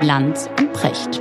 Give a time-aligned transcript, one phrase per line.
[0.00, 1.20] Lanz und Precht.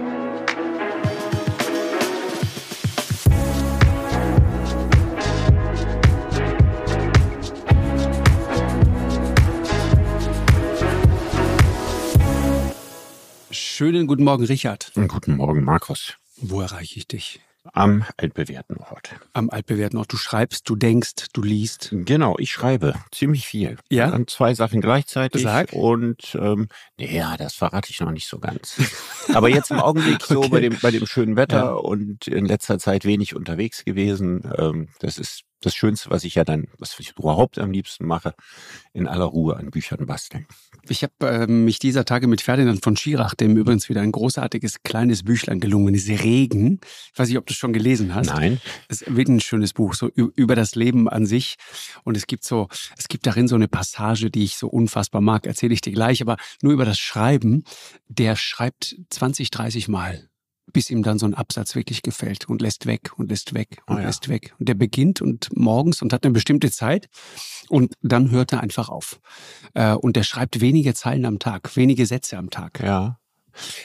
[13.49, 14.91] Schönen guten Morgen, Richard.
[15.07, 16.13] Guten Morgen, Markus.
[16.38, 17.39] Wo erreiche ich dich?
[17.78, 19.16] Am altbewährten Ort.
[19.34, 20.12] Am altbewährten Ort.
[20.12, 21.89] Du schreibst, du denkst, du liest.
[21.91, 23.77] Genau, ich schreibe ziemlich viel.
[23.89, 24.09] Ja?
[24.09, 25.44] An zwei Sachen gleichzeitig.
[25.44, 25.73] Sag.
[25.73, 26.68] Und ähm,
[26.99, 28.80] ja, das verrate ich noch nicht so ganz.
[29.34, 30.49] Aber jetzt im Augenblick so Okay.
[30.49, 31.71] bei dem bei dem schönen Wetter Ja.
[31.73, 34.41] und in letzter Zeit wenig unterwegs gewesen.
[34.57, 38.34] Ähm, das ist das Schönste, was ich ja dann, was ich überhaupt am liebsten mache,
[38.93, 40.45] in aller Ruhe an Büchern basteln.
[40.88, 44.84] Ich habe ähm, mich dieser Tage mit Ferdinand von Schirach, dem übrigens wieder ein großartiges
[44.84, 46.79] kleines Büchlein gelungen ist, Regen.
[47.12, 48.27] Ich weiß nicht, ob du es schon gelesen hast.
[48.27, 48.62] Nein.
[48.88, 51.55] Es ist wirklich ein schönes Buch, so über das Leben an sich.
[52.03, 52.67] Und es gibt so,
[52.98, 56.21] es gibt darin so eine Passage, die ich so unfassbar mag, erzähle ich dir gleich,
[56.21, 57.63] aber nur über das Schreiben.
[58.07, 60.29] Der schreibt 20, 30 Mal,
[60.73, 63.98] bis ihm dann so ein Absatz wirklich gefällt und lässt weg und lässt weg und
[63.98, 64.08] Ah ja.
[64.08, 64.54] lässt weg.
[64.60, 67.08] Und der beginnt und morgens und hat eine bestimmte Zeit
[67.70, 69.20] und dann hört er einfach auf.
[69.73, 72.82] Äh, Und der schreibt wenige Zeilen am Tag, wenige Sätze am Tag.
[72.82, 73.18] Ja.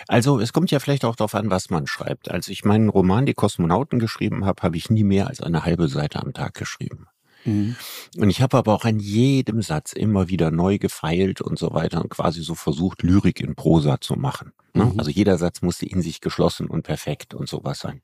[0.06, 2.30] Also es kommt ja vielleicht auch darauf an, was man schreibt.
[2.30, 5.88] Als ich meinen Roman Die Kosmonauten geschrieben habe, habe ich nie mehr als eine halbe
[5.88, 7.06] Seite am Tag geschrieben.
[7.44, 7.76] Mhm.
[8.16, 12.02] Und ich habe aber auch an jedem Satz immer wieder neu gefeilt und so weiter
[12.02, 14.52] und quasi so versucht, Lyrik in Prosa zu machen.
[14.74, 14.86] Ne?
[14.86, 14.98] Mhm.
[14.98, 18.02] Also jeder Satz musste in sich geschlossen und perfekt und sowas sein.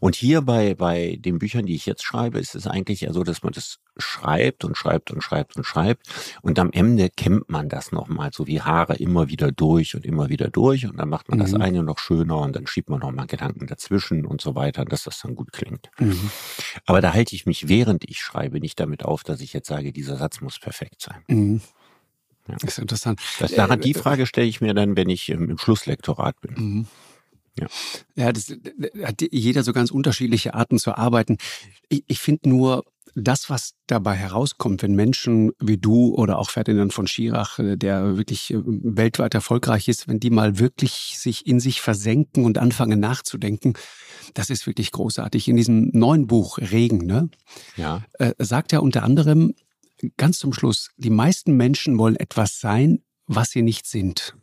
[0.00, 3.22] Und hier bei, bei den Büchern, die ich jetzt schreibe, ist es eigentlich ja so,
[3.24, 6.06] dass man das schreibt und schreibt und schreibt und schreibt.
[6.42, 10.28] Und am Ende kämmt man das nochmal so wie Haare immer wieder durch und immer
[10.30, 10.86] wieder durch.
[10.86, 11.60] Und dann macht man das Mhm.
[11.62, 15.20] eine noch schöner und dann schiebt man nochmal Gedanken dazwischen und so weiter, dass das
[15.20, 15.90] dann gut klingt.
[15.98, 16.30] Mhm.
[16.86, 19.92] Aber da halte ich mich, während ich schreibe, nicht damit auf, dass ich jetzt sage,
[19.92, 21.22] dieser Satz muss perfekt sein.
[21.28, 21.60] Mhm.
[22.48, 22.54] Ja.
[22.60, 23.20] Das ist interessant.
[23.38, 26.86] Das, daran, Äh, die Frage stelle ich mir dann, wenn ich im, im Schlusslektorat bin.
[27.58, 27.66] Ja.
[28.16, 31.38] Ja, das da hat jeder so ganz unterschiedliche Arten zu arbeiten.
[31.88, 32.84] Ich, ich finde nur,
[33.14, 38.16] das, was dabei herauskommt, wenn Menschen wie du oder auch Ferdinand von Schirach, äh, der
[38.16, 43.00] wirklich äh, weltweit erfolgreich ist, wenn die mal wirklich sich in sich versenken und anfangen
[43.00, 43.74] nachzudenken,
[44.34, 45.48] das ist wirklich großartig.
[45.48, 47.28] In diesem neuen Buch Regen, ne,
[47.76, 48.02] Ja.
[48.14, 49.54] äh, sagt er unter anderem
[50.16, 54.34] ganz zum Schluss, die meisten Menschen wollen etwas sein, was sie nicht sind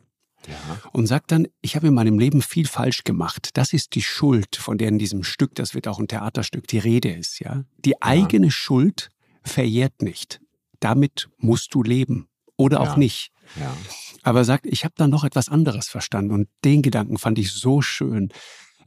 [0.48, 0.80] Ja.
[0.92, 3.50] und sagt dann, ich habe in meinem Leben viel falsch gemacht.
[3.54, 6.78] Das ist die Schuld, von der in diesem Stück, das wird auch ein Theaterstück, die
[6.78, 7.64] Rede ist, ja.
[7.84, 9.10] Die eigene Schuld
[9.44, 10.40] verjährt nicht.
[10.80, 12.96] Damit musst du leben oder auch Ja.
[12.96, 13.30] nicht.
[13.60, 13.76] Ja.
[14.22, 17.52] Aber er sagt, ich habe da noch etwas anderes verstanden und den Gedanken fand ich
[17.52, 18.30] so schön.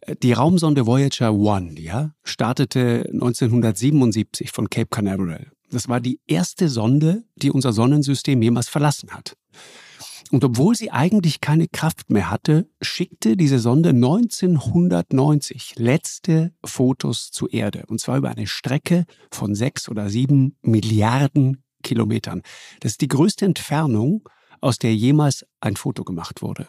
[0.02, 5.52] Äh, Die Raumsonde Voyager One, ja, startete 1977 von Cape Canaveral.
[5.72, 9.36] Das war die erste Sonde, die unser Sonnensystem jemals verlassen hat.
[10.36, 17.54] Und obwohl sie eigentlich keine Kraft mehr hatte, schickte diese Sonde 1990 letzte Fotos zur
[17.54, 17.86] Erde.
[17.88, 22.42] Und zwar über eine Strecke von sechs oder sieben Milliarden Kilometern.
[22.82, 24.28] Das ist die größte Entfernung,
[24.60, 26.68] aus der jemals ein Foto gemacht wurde.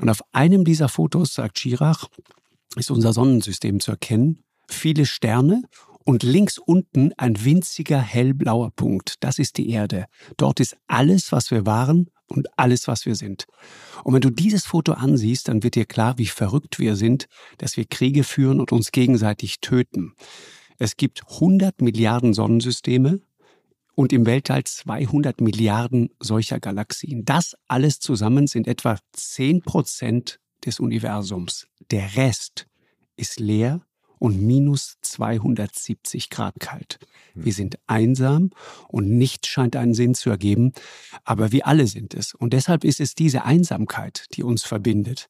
[0.00, 2.08] Und auf einem dieser Fotos, sagt Schirach,
[2.76, 4.44] ist unser Sonnensystem zu erkennen.
[4.66, 5.64] Viele Sterne
[6.06, 9.16] und links unten ein winziger hellblauer Punkt.
[9.20, 10.06] Das ist die Erde.
[10.38, 13.46] Dort ist alles, was wir waren und alles, was wir sind.
[14.02, 17.76] Und wenn du dieses Foto ansiehst, dann wird dir klar, wie verrückt wir sind, dass
[17.76, 20.14] wir Kriege führen und uns gegenseitig töten.
[20.78, 23.20] Es gibt 100 Milliarden Sonnensysteme
[23.94, 27.24] und im Weltall 200 Milliarden solcher Galaxien.
[27.24, 31.68] Das alles zusammen sind etwa 10 Prozent des Universums.
[31.90, 32.66] Der Rest
[33.16, 33.82] ist leer
[34.18, 36.98] und minus 270 Grad kalt.
[37.34, 38.50] Wir sind einsam
[38.88, 40.72] und nichts scheint einen Sinn zu ergeben,
[41.24, 42.34] aber wir alle sind es.
[42.34, 45.28] Und deshalb ist es diese Einsamkeit, die uns verbindet.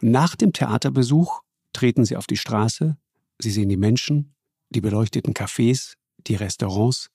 [0.00, 1.40] Nach dem Theaterbesuch
[1.72, 2.96] treten sie auf die Straße,
[3.38, 4.34] sie sehen die Menschen,
[4.70, 5.94] die beleuchteten Cafés,
[6.26, 7.10] die Restaurants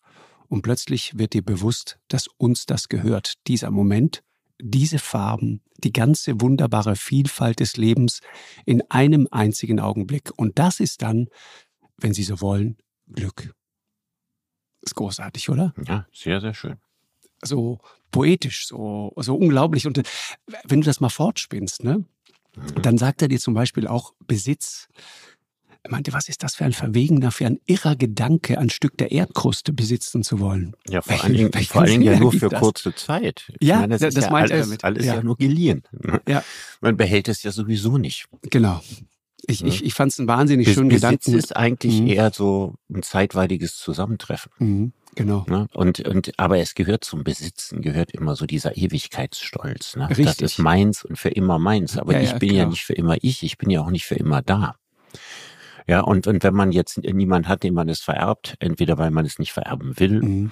[0.47, 4.23] und plötzlich wird dir bewusst, dass uns das gehört, dieser Moment,
[4.59, 8.21] diese Farben, die ganze wunderbare Vielfalt des Lebens
[8.65, 10.31] in einem einzigen Augenblick.
[10.37, 11.27] Und das ist dann,
[11.97, 12.77] wenn Sie so wollen,
[13.11, 13.53] Glück.
[14.81, 15.73] Ist großartig, oder?
[15.87, 16.77] Ja, sehr, sehr schön.
[17.43, 17.79] So
[18.11, 19.85] poetisch, so, so unglaublich.
[19.85, 20.03] Und äh,
[20.63, 22.05] wenn du das mal fortspinnst, ne,
[22.57, 22.81] Mhm.
[22.81, 24.87] dann sagt er dir zum Beispiel auch Besitz.
[25.87, 29.13] Er meinte, was ist das für ein verwegener, für ein irrer Gedanke, ein Stück der
[29.13, 30.75] Erdkruste besitzen zu wollen?
[30.89, 32.59] Ja, vor allen Dingen, vor allen Dingen ja nur für das?
[32.59, 33.49] kurze Zeit.
[33.59, 34.83] Ich Ja, meine, das, das ist ja meint er alles, damit.
[34.83, 35.15] alles Ja.
[35.15, 35.23] ja.
[35.23, 35.83] nur geliehen.
[36.27, 36.43] Ja.
[36.81, 38.25] Man behält es ja sowieso nicht.
[38.49, 38.81] Genau.
[39.47, 39.67] Ich, Ja.
[39.67, 41.33] ich, ich fand es einen wahnsinnig Be schönen Besitz Gedanken.
[41.35, 42.07] ist eigentlich Mhm.
[42.07, 44.51] eher so ein zeitweiliges Zusammentreffen.
[44.59, 44.93] Mhm.
[45.15, 45.45] Genau.
[45.47, 45.67] Ne?
[45.73, 49.95] Und, und, aber es gehört zum Besitzen, gehört immer so dieser Ewigkeitsstolz.
[49.95, 50.09] Ne?
[50.09, 50.25] Richtig.
[50.25, 51.97] Das ist meins und für immer meins.
[51.97, 52.69] Aber Ja, ich ja, bin ja genau.
[52.71, 54.75] nicht für immer ich, ich bin ja auch nicht für immer da.
[55.87, 59.25] Ja, und, und wenn man jetzt niemand hat, dem man es vererbt, entweder weil man
[59.25, 60.51] es nicht vererben will Mhm.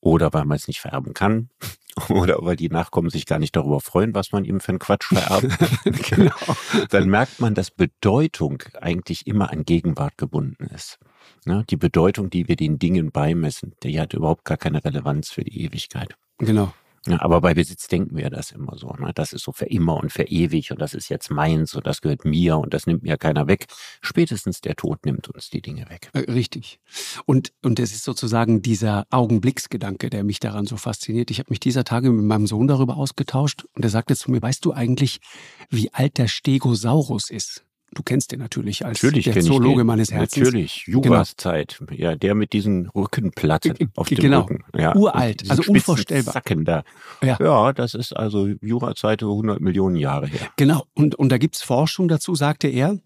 [0.00, 1.48] oder weil man es nicht vererben kann
[2.10, 5.06] oder weil die Nachkommen sich gar nicht darüber freuen, was man ihm für einen Quatsch
[5.06, 5.48] vererbt,
[6.10, 6.34] genau.
[6.90, 10.98] dann merkt man, dass Bedeutung eigentlich immer an Gegenwart gebunden ist.
[11.46, 11.64] Ne?
[11.70, 15.62] Die Bedeutung, die wir den Dingen beimessen, die hat überhaupt gar keine Relevanz für die
[15.62, 16.14] Ewigkeit.
[16.38, 16.74] Genau.
[17.06, 18.88] Ja, aber bei Besitz denken wir das immer so.
[18.98, 19.12] Ne?
[19.14, 22.00] Das ist so für immer und für ewig und das ist jetzt meins und das
[22.00, 23.66] gehört mir und das nimmt mir keiner weg.
[24.00, 26.10] Spätestens der Tod nimmt uns die Dinge weg.
[26.14, 26.80] Äh, Richtig.
[27.26, 31.30] Und, und es ist sozusagen dieser Augenblicksgedanke, der mich daran so fasziniert.
[31.30, 34.40] Ich habe mich dieser Tage mit meinem Sohn darüber ausgetauscht und er sagte zu mir,
[34.40, 35.20] weißt du eigentlich,
[35.68, 37.63] wie alt der Stegosaurus ist?
[37.94, 40.44] Du kennst den natürlich als Natürlich der Zoologe meines Herzens.
[40.46, 41.80] Natürlich, Juras Zeit.
[41.92, 44.40] Ja, der mit diesen Rückenplatten G- auf dem genau.
[44.42, 44.64] Rücken.
[44.76, 44.94] Ja.
[44.96, 46.34] Uralt, also unvorstellbar.
[46.34, 46.82] Zacken da.
[47.22, 47.38] Ja.
[47.40, 50.48] ja, das ist also Jurazeit 100 Millionen Jahre her.
[50.56, 50.84] Genau.
[50.94, 52.98] Und, und da gibt's Forschung dazu, sagte er,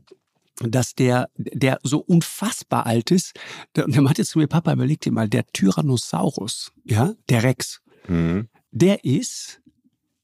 [0.60, 3.38] dass der, der so unfassbar alt ist.
[3.76, 8.48] Der, der meinte zu mir, Papa, überleg dir mal, der Tyrannosaurus, ja, der Rex, Mhm.
[8.72, 9.60] der ist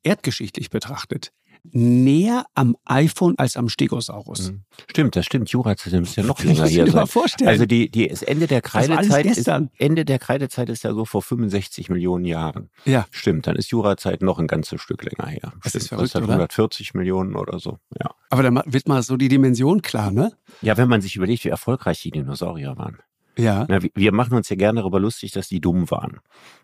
[0.02, 1.32] erdgeschichtlich betrachtet
[1.72, 4.52] näher am iPhone als am Stegosaurus.
[4.52, 4.64] Mhm.
[4.90, 5.48] Stimmt, das stimmt.
[5.50, 7.06] Jurazeit muss ja noch Das länger hier sein.
[7.06, 7.48] vorstellen.
[7.48, 9.48] Also die, die, das Ende der Kreidezeit ist.
[9.78, 12.70] Ende der Kreidezeit ist ja so vor 65 Millionen Jahren.
[12.84, 15.52] ja, Stimmt, dann ist Jurazeit noch ein ganzes Stück länger her.
[15.62, 16.32] Das Stimmt, ist verrückt, hat oder?
[16.34, 17.78] 140 Millionen oder so.
[17.98, 18.10] Ja.
[18.30, 20.32] aber da wird mal so die Dimension klar, ne?
[20.62, 22.98] Ja, wenn man sich überlegt, wie erfolgreich die Dinosaurier waren.
[23.36, 23.66] Ja.
[23.68, 26.20] Na, wir- machen uns ja gerne darüber lustig, dass die dumm waren.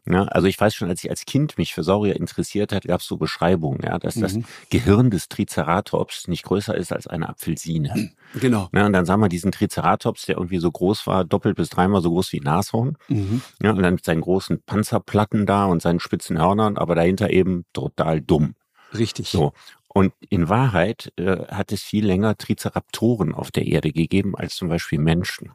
[0.06, 3.00] Ja, also ich weiß schon, als ich als Kind mich für Saurier interessiert hat, gab
[3.00, 4.44] es so Beschreibungen, ja, dass das Mhm.
[4.70, 8.12] Gehirn des Triceratops nicht größer ist als eine Apfelsine.
[8.40, 8.68] Genau.
[8.74, 12.02] Ja, und dann sah man diesen Triceratops, der irgendwie so groß war, doppelt bis dreimal
[12.02, 12.96] so groß wie ein Nashorn.
[13.08, 13.40] Mhm.
[13.62, 17.64] Ja, und dann mit seinen großen Panzerplatten da und seinen spitzen Hörnern, aber dahinter eben
[17.72, 18.54] total dumm.
[18.96, 19.28] Richtig.
[19.28, 19.52] So.
[19.92, 24.68] Und in Wahrheit äh, hat es viel länger Triceratoren auf der Erde gegeben als zum
[24.68, 25.50] Beispiel Menschen.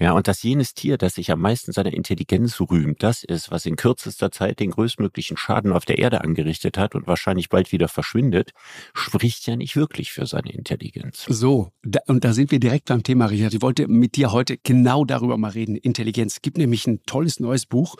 [0.00, 3.66] Ja, und dass jenes Tier, das sich am meisten seiner Intelligenz rühmt, das ist, was
[3.66, 7.86] in kürzester Zeit den größtmöglichen Schaden auf der Erde angerichtet hat und wahrscheinlich bald wieder
[7.86, 8.52] verschwindet,
[8.94, 11.26] spricht ja nicht wirklich für seine Intelligenz.
[11.28, 13.52] So, da, und da sind wir direkt beim Thema, Richard.
[13.52, 15.76] Ich wollte mit dir heute genau darüber mal reden.
[15.76, 16.36] Intelligenz.
[16.36, 17.96] Es gibt nämlich ein tolles neues Buch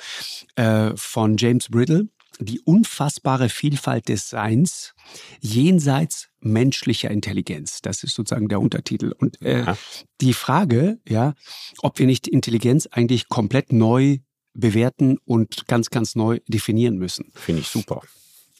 [0.56, 2.08] äh, von James Brittle,
[2.38, 4.94] Die unfassbare Vielfalt des Seins
[5.40, 7.80] jenseits menschlicher Intelligenz.
[7.82, 9.12] Das ist sozusagen der Untertitel.
[9.18, 9.76] Und äh, Ja.
[10.20, 11.34] die Frage, ja,
[11.82, 14.18] ob wir nicht Intelligenz eigentlich komplett neu
[14.54, 17.30] bewerten und ganz, ganz neu definieren müssen.
[17.34, 18.02] Finde ich super.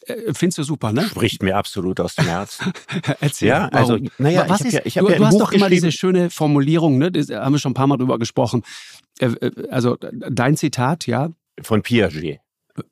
[0.07, 1.03] Äh, findest du super, ne?
[1.09, 2.73] Spricht mir absolut aus dem Herzen.
[3.21, 3.49] Erzähl.
[3.49, 5.41] Ja, also, naja, Was ich hab ist, ja- ich hab du, ja du hast Buch
[5.41, 7.11] doch immer diese schöne Formulierung, ne?
[7.13, 8.63] Das haben wir schon ein paar Mal drüber gesprochen.
[9.19, 11.31] Äh, äh, Also dein Zitat, ja,
[11.61, 12.39] Von Piaget.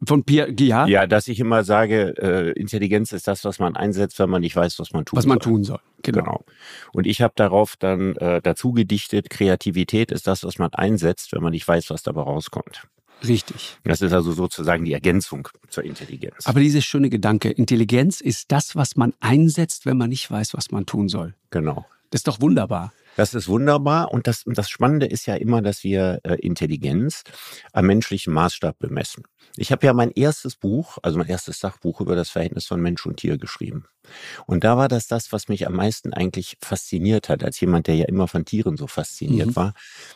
[0.04, 4.18] Von Pierre Guillard, Ja, dass ich immer sage, äh, Intelligenz ist das, was man einsetzt,
[4.18, 5.16] wenn man nicht weiß, was man tut.
[5.16, 5.80] was man tun soll.
[6.02, 6.20] Genau.
[6.22, 6.44] Genau.
[6.92, 11.42] Und ich habe darauf dann äh, dazu gedichtet, Kreativität ist das, was man einsetzt, wenn
[11.42, 12.86] man nicht weiß, was dabei rauskommt.
[13.26, 13.76] Richtig.
[13.84, 16.46] Das ist also sozusagen die Ergänzung zur Intelligenz.
[16.46, 20.70] Aber dieses schöne Gedanke, Intelligenz ist das, was man einsetzt, wenn man nicht weiß, was
[20.70, 21.34] man tun soll.
[21.50, 21.86] genau.
[22.10, 22.94] Das ist doch wunderbar.
[23.18, 24.12] Das ist wunderbar.
[24.12, 27.24] Und das, das Spannende ist ja immer, dass wir äh, Intelligenz
[27.72, 29.24] am menschlichen Maßstab bemessen.
[29.56, 33.04] Ich habe ja mein erstes Buch, also mein erstes Sachbuch über das Verhältnis von Mensch
[33.06, 33.86] und Tier geschrieben.
[34.46, 37.96] Und da war das das, was mich am meisten eigentlich fasioniert hat, als jemand, der
[37.96, 39.56] ja immer von Tieren so fasziniert Mhm.
[39.56, 39.74] war,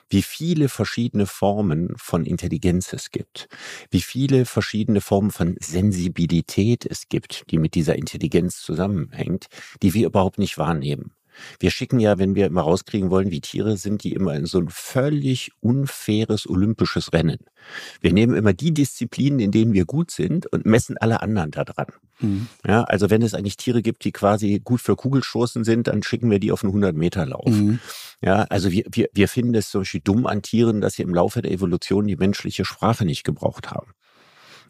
[0.08, 3.48] wie viele verschiedene Formen von Intelligenz es gibt,
[3.90, 9.48] wie viele verschiedene Formen von Sensibilität es gibt, die mit dieser Intelligenz zusammenhängt,
[9.82, 11.16] die wir überhaupt nicht wahrnehmen.
[11.58, 14.58] Wir schicken ja, wenn wir immer rauskriegen wollen, wie Tiere sind, die immer in so
[14.58, 17.38] ein völlig unfaires olympisches Rennen.
[18.00, 21.64] Wir nehmen immer die Disziplinen, in denen wir gut sind und messen alle anderen da
[21.64, 21.86] dran.
[22.20, 22.48] Mhm.
[22.66, 26.30] Ja, also wenn es eigentlich Tiere gibt, die quasi gut für Kugelstoßen sind, dann schicken
[26.30, 27.48] wir die auf einen 100 Meter Lauf.
[27.48, 27.78] Mhm.
[28.20, 31.14] Ja, also wir, wir, wir finden es zum Beispiel dumm an Tieren, dass sie im
[31.14, 33.92] Laufe der Evolution die menschliche Sprache nicht gebraucht haben.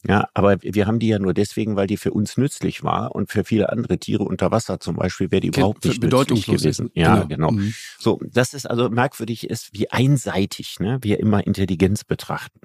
[0.06, 3.30] Ja, aber wir haben die ja nur deswegen, weil die für uns nützlich war und
[3.30, 6.86] für viele andere Tiere unter Wasser zum Beispiel wäre die überhaupt nicht nützlich gewesen.
[6.88, 6.96] ist.
[6.96, 7.26] Ja, Genau.
[7.28, 7.50] genau.
[7.52, 7.72] Mhm.
[7.98, 12.60] So, das ist also merkwürdig ist, wie einseitig ne, wir immer Intelligenz betrachten.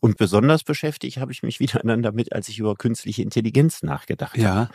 [0.00, 4.32] Und besonders beschäftigt habe ich mich wieder dann damit, als ich über künstliche Intelligenz nachgedacht
[4.32, 4.42] habe.
[4.42, 4.70] Ja,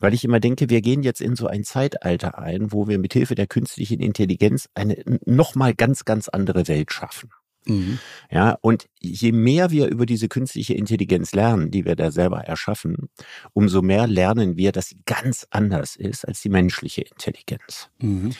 [0.00, 3.34] Weil ich immer denke, wir gehen jetzt in so ein Zeitalter ein, wo wir mithilfe
[3.34, 7.30] der künstlichen Intelligenz eine nochmal ganz, ganz andere Welt schaffen.
[7.66, 7.98] Mhm.
[8.30, 13.08] Ja, und je mehr wir über diese künstliche Intelligenz lernen, die wir da selber erschaffen,
[13.52, 17.90] umso mehr lernen wir, dass sie ganz anders ist als die menschliche Intelligenz.
[17.98, 18.32] Mhm.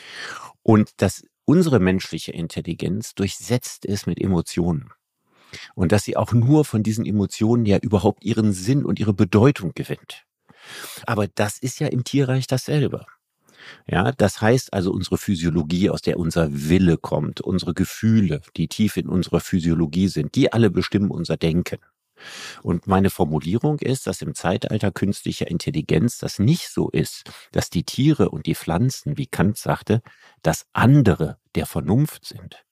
[0.62, 4.90] Und dass unsere menschliche Intelligenz durchsetzt ist mit Emotionen.
[5.75, 9.73] Und dass sie auch nur von diesen Emotionen ja überhaupt ihren Sinn und ihre Bedeutung
[9.75, 10.25] gewinnt.
[11.07, 13.07] Aber das ist ja im Tierreich dasselbe.
[13.87, 18.97] Ja, das heißt also unsere Physiologie, aus der unser Wille kommt, unsere Gefühle, die tief
[18.97, 21.78] in unserer Physiologie sind, die alle bestimmen unser Denken.
[22.62, 27.85] Und meine Formulierung ist, dass im Zeitalter künstlicher Intelligenz das nicht so ist, dass die
[27.85, 30.00] Tiere und die Pflanzen, wie Kant sagte,
[30.42, 32.64] das andere der Vernunft sind,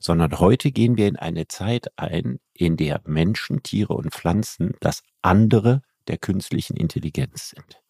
[0.00, 5.02] sondern heute gehen wir in eine Zeit ein, in der Menschen, Tiere und Pflanzen das
[5.22, 7.80] andere der künstlichen Intelligenz sind.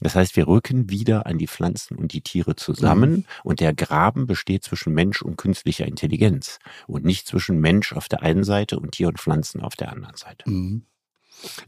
[0.00, 3.24] Das heißt, wir rücken wieder an die Pflanzen und die Tiere zusammen mhm.
[3.44, 8.22] und der Graben besteht zwischen Mensch und künstlicher Intelligenz und nicht zwischen Mensch auf der
[8.22, 10.48] einen Seite und Tier und Pflanzen auf der anderen Seite.
[10.48, 10.86] Mhm.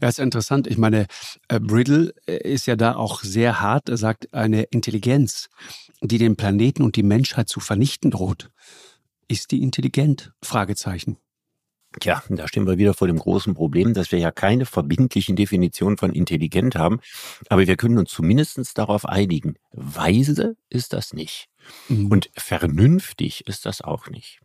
[0.01, 0.67] Ja, ist interessant.
[0.67, 1.07] Ich meine,
[1.47, 3.89] äh, Brittle äh, ist ja da auch sehr hart.
[3.89, 5.49] Er sagt, eine Intelligenz,
[6.01, 8.51] die den Planeten und die Menschheit zu vernichten droht.
[9.27, 10.33] Ist die intelligent?
[10.41, 11.17] Fragezeichen.
[11.99, 15.97] Tja, da stehen wir wieder vor dem großen Problem, dass wir ja keine verbindlichen Definitionen
[15.97, 16.99] von intelligent haben,
[17.49, 19.55] aber wir können uns zumindest darauf einigen.
[19.71, 21.47] Weise ist das nicht.
[21.87, 22.07] Mhm.
[22.07, 24.39] Und vernünftig ist das auch nicht.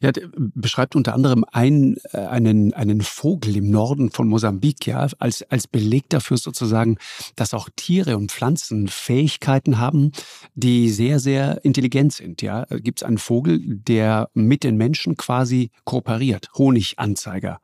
[0.00, 5.42] Ja, beschreibt unter anderem einen, äh, einen, einen Vogel im Norden von Mosambik, ja, als,
[5.50, 6.98] als Beleg dafür sozusagen,
[7.36, 10.12] dass auch Tiere und Pflanzen Fähigkeiten haben,
[10.54, 12.64] die sehr, sehr intelligent sind, ja.
[12.64, 17.60] Gibt es einen Vogel, der mit den Menschen quasi kooperiert, Honiganzeiger.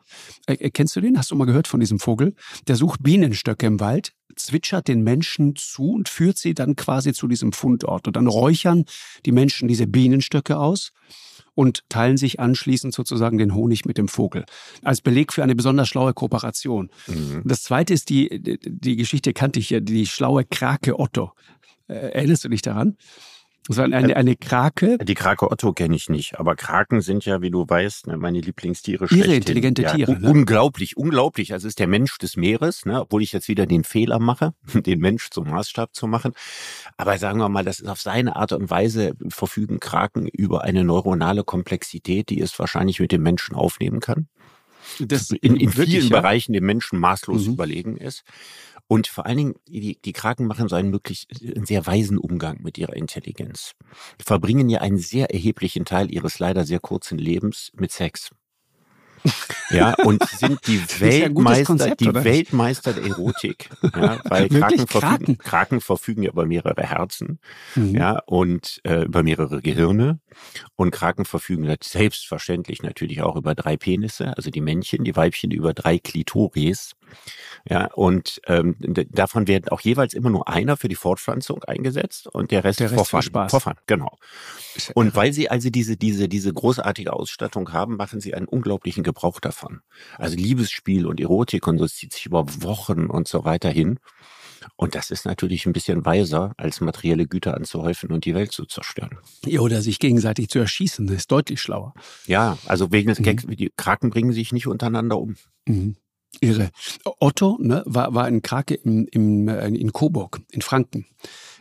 [0.46, 1.18] Äh, kennst du den?
[1.18, 2.34] Hast du mal gehört von diesem Vogel?
[2.66, 7.28] Der sucht Bienenstöcke im Wald, zwitschert den Menschen zu und führt sie dann quasi zu
[7.28, 8.06] diesem Fundort.
[8.06, 8.84] Und dann räuchern
[9.26, 10.92] die Menschen diese Bienenstöcke aus
[11.54, 14.44] und teilen sich anschließend sozusagen den Honig mit dem Vogel.
[14.82, 16.90] Als Beleg für eine besonders schlaue Kooperation.
[17.06, 17.42] Mhm.
[17.44, 21.32] Das zweite ist die, die Geschichte kannte ich ja, die schlaue Krake Otto.
[21.86, 22.96] Äh, erinnerst du dich daran?
[23.66, 24.99] Das war eine, eine Krake.
[24.99, 28.40] Die Krake Otto kenne ich nicht, aber Kraken sind ja, wie du weißt, ne, meine
[28.40, 29.06] Lieblingstiere.
[29.11, 30.21] Ihre intelligente ja, Tiere.
[30.21, 30.30] Ne?
[30.30, 31.54] Unglaublich, unglaublich.
[31.54, 33.00] Also es ist der Mensch des Meeres, ne?
[33.00, 36.33] obwohl ich jetzt wieder den Fehler mache, den Mensch zum Maßstab zu machen.
[36.99, 40.85] Aber sagen wir mal, das ist auf seine Art und Weise verfügen Kraken über eine
[40.85, 44.28] neuronale Komplexität, die es wahrscheinlich mit dem Menschen aufnehmen kann.
[45.00, 46.21] Das in, in vielen ja?
[46.21, 47.54] Bereichen dem Menschen maßlos mhm.
[47.54, 48.25] überlegen ist.
[48.86, 52.62] Und vor allen Dingen, die, die Kraken machen so einen wirklich einen sehr weisen Umgang
[52.62, 53.72] mit ihrer Intelligenz.
[54.22, 58.30] Verbringen ja einen sehr erheblichen Teil ihres leider sehr kurzen Lebens mit Sex.
[59.70, 63.70] Ja, und sind die Weltmeister, Konzept, die Weltmeister der Erotik.
[63.82, 67.38] Ja, weil Kraken verfügen, Kraken verfügen ja über mehrere Herzen,
[67.74, 67.94] mhm.
[67.94, 70.20] ja, und äh, über mehrere Gehirne.
[70.76, 75.72] Und Kraken verfügen selbstverständlich natürlich auch über drei Penisse, also die Männchen, die Weibchen über
[75.72, 76.92] drei Klitoris.
[77.66, 82.50] Ja, und ähm, davon werden auch jeweils immer nur einer für die Fortpflanzung eingesetzt und
[82.50, 83.50] der Rest, der Rest für Spaß.
[83.50, 84.18] Vorfahren, genau.
[84.94, 89.40] Und weil sie also diese, diese, diese großartige Ausstattung haben, machen sie einen unglaublichen Gebrauch
[89.40, 89.80] davon.
[90.18, 93.99] Also Liebesspiel und Erotik und so zieht sich über Wochen und so weiter hin.
[94.76, 98.64] Und das ist natürlich ein bisschen weiser, als materielle Güter anzuhäufen und die Welt zu
[98.66, 99.18] zerstören.
[99.44, 101.94] Ja, oder sich gegenseitig zu erschießen, das ist deutlich schlauer.
[102.26, 103.25] Ja, also wegen des mhm.
[103.25, 105.37] Gags, die Kraken bringen sich nicht untereinander um.
[105.66, 105.96] Mhm.
[106.40, 106.70] Irre.
[107.20, 111.06] Otto ne, war, war ein Krake im, im, äh, in Coburg, in Franken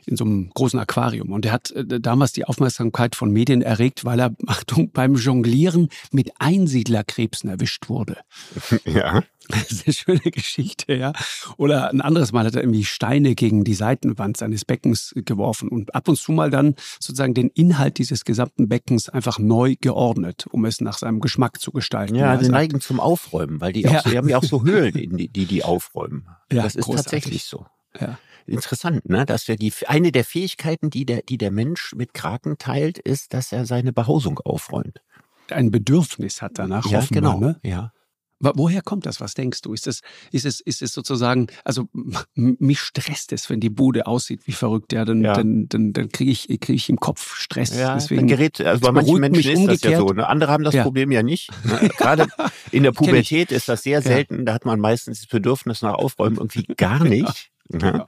[0.05, 1.31] in so einem großen Aquarium.
[1.31, 5.89] Und er hat äh, damals die Aufmerksamkeit von Medien erregt, weil er, Achtung, beim Jonglieren
[6.11, 8.17] mit Einsiedlerkrebsen erwischt wurde.
[8.85, 9.23] Ja.
[9.49, 11.11] Das ist eine schöne Geschichte, ja.
[11.57, 15.95] Oder ein anderes Mal hat er irgendwie Steine gegen die Seitenwand seines Beckens geworfen und
[15.95, 20.63] ab und zu mal dann sozusagen den Inhalt dieses gesamten Beckens einfach neu geordnet, um
[20.65, 22.15] es nach seinem Geschmack zu gestalten.
[22.15, 24.01] Ja, die neigen zum Aufräumen, weil die, ja.
[24.01, 26.27] so, die haben ja auch so Höhlen, die die, die aufräumen.
[26.51, 27.11] Ja, das ist großartig.
[27.11, 27.65] tatsächlich so.
[27.99, 29.25] Ja interessant, ne?
[29.25, 33.33] Dass wir die eine der Fähigkeiten, die der, die der Mensch mit Kraken teilt, ist,
[33.33, 35.01] dass er seine Behausung aufräumt.
[35.49, 36.85] Ein Bedürfnis hat danach.
[36.85, 37.39] Ja, genau.
[37.39, 37.59] Ne?
[37.63, 37.91] Ja.
[38.39, 39.21] Woher kommt das?
[39.21, 39.73] Was denkst du?
[39.73, 41.87] Ist es, ist es, ist es sozusagen, also
[42.35, 45.33] mich stresst es, wenn die Bude aussieht wie verrückt, ja, dann, ja.
[45.33, 47.77] dann, dann, dann kriege ich, krieg ich im Kopf Stress.
[47.77, 49.83] Ja, Deswegen, gerät, also bei manchen Menschen ist umgekehrt.
[49.85, 50.07] das ja so.
[50.07, 50.27] Ne?
[50.27, 50.83] Andere haben das ja.
[50.83, 51.49] Problem ja nicht.
[51.63, 51.89] Ne?
[51.97, 52.27] Gerade
[52.71, 54.45] in der Pubertät ist das sehr selten.
[54.45, 57.52] Da hat man meistens das Bedürfnis nach Aufräumen irgendwie gar nicht.
[57.81, 57.91] Ja.
[57.91, 58.05] Genau.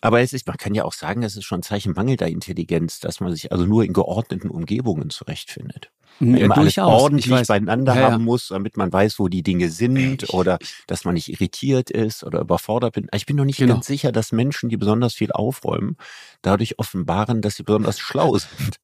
[0.00, 3.00] Aber es ist, man kann ja auch sagen, es ist schon ein Zeichen mangelnder Intelligenz,
[3.00, 5.90] dass man sich also nur in geordneten Umgebungen zurechtfindet.
[6.20, 10.34] Ja, immer alles ordentlich beieinander ja, haben muss, damit man weiß, wo die Dinge sind
[10.34, 13.08] oder dass man nicht irritiert ist oder überfordert bin.
[13.14, 13.74] Ich bin noch nicht genau.
[13.74, 15.96] ganz sicher, dass Menschen, die besonders viel aufräumen,
[16.42, 18.76] dadurch offenbaren, dass sie besonders schlau sind.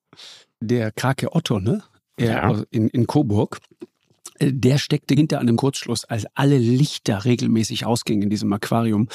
[0.60, 1.82] Der Krake Otto, ne?
[2.16, 3.58] Er, in, in Coburg,
[4.40, 9.08] der steckte hinter einem Kurzschluss, als alle Lichter regelmäßig ausgingen in diesem Aquarium.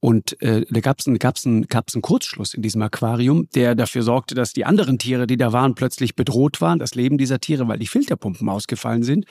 [0.00, 3.74] Und äh, da gab es einen, gab's einen, gab's einen Kurzschluss in diesem Aquarium, der
[3.74, 7.40] dafür sorgte, dass die anderen Tiere, die da waren, plötzlich bedroht waren, das Leben dieser
[7.40, 9.26] Tiere, weil die Filterpumpen ausgefallen sind.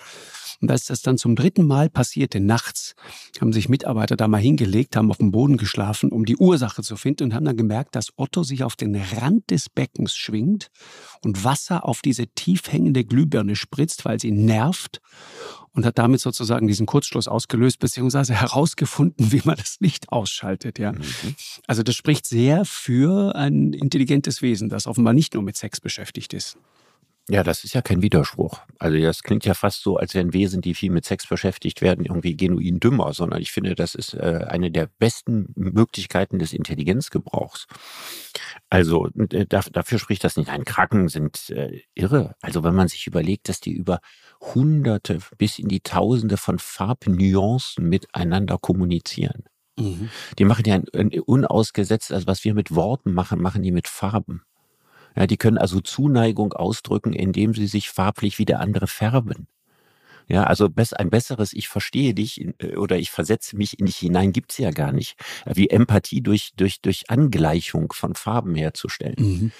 [0.61, 2.95] Und als das dann zum dritten Mal passierte, nachts,
[3.39, 6.95] haben sich Mitarbeiter da mal hingelegt, haben auf dem Boden geschlafen, um die Ursache zu
[6.95, 10.69] finden und haben dann gemerkt, dass Otto sich auf den Rand des Beckens schwingt
[11.23, 15.01] und Wasser auf diese tief hängende Glühbirne spritzt, weil sie nervt
[15.73, 20.79] und hat damit sozusagen diesen Kurzschluss ausgelöst, beziehungsweise herausgefunden, wie man das Licht ausschaltet.
[20.79, 20.93] Ja.
[20.93, 21.03] Mhm.
[21.67, 26.33] Also das spricht sehr für ein intelligentes Wesen, das offenbar nicht nur mit Sex beschäftigt
[26.33, 26.57] ist.
[27.29, 28.61] Ja, das ist ja kein Widerspruch.
[28.79, 32.05] Also das klingt ja fast so, als wären Wesen, die viel mit Sex beschäftigt werden,
[32.05, 37.67] irgendwie genuin dümmer, sondern ich finde, das ist äh, eine der besten Möglichkeiten des Intelligenzgebrauchs.
[38.69, 40.49] Also äh, dafür spricht das nicht.
[40.49, 42.35] Ein Kraken sind äh, irre.
[42.41, 43.99] Also wenn man sich überlegt, dass die über
[44.39, 49.43] Hunderte bis in die Tausende von Farbnuancen miteinander kommunizieren.
[49.77, 50.09] Mhm.
[50.39, 53.89] Die machen ja ein, ein unausgesetzt, also was wir mit Worten machen, machen die mit
[53.89, 54.43] Farben.
[55.17, 59.47] Ja, die können also Zuneigung ausdrücken, indem sie sich farblich wie der andere färben.
[60.27, 64.31] Ja, also ein besseres Ich verstehe dich äh, oder ich versetze mich in dich hinein
[64.31, 65.15] gibt's ja gar nicht.
[65.45, 69.15] Wie Empathie durch, durch, durch Angleichung von Farben herzustellen.
[69.17, 69.51] Mhm.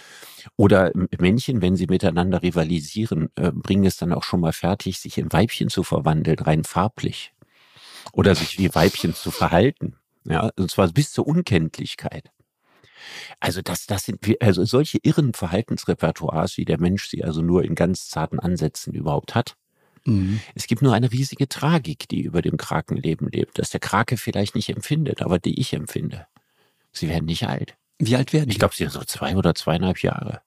[0.58, 5.18] Oder Männchen, wenn sie miteinander rivalisieren, äh, bringen es dann auch schon mal fertig, sich
[5.18, 7.34] in Weibchen zu verwandeln, rein farblich.
[8.12, 9.96] Oder sich wie Weibchen zu verhalten.
[10.26, 12.30] Ja, und zwar bis zur Unkenntlichkeit.
[13.40, 17.64] Also das, das sind wir, also solche irren Verhaltensrepertoires, wie der Mensch sie also nur
[17.64, 19.56] in ganz zarten Ansätzen überhaupt hat.
[20.06, 20.40] Mhm.
[20.56, 24.56] Es gibt nur eine riesige Tragik, die über dem Krakenleben lebt, dass der Krake vielleicht
[24.56, 26.28] nicht empfindet, aber die ich empfinde.
[26.92, 27.76] Sie werden nicht alt.
[28.00, 28.54] Wie alt werden die?
[28.54, 30.42] Ich glaube, sie sind so zwei oder zweieinhalb Jahre.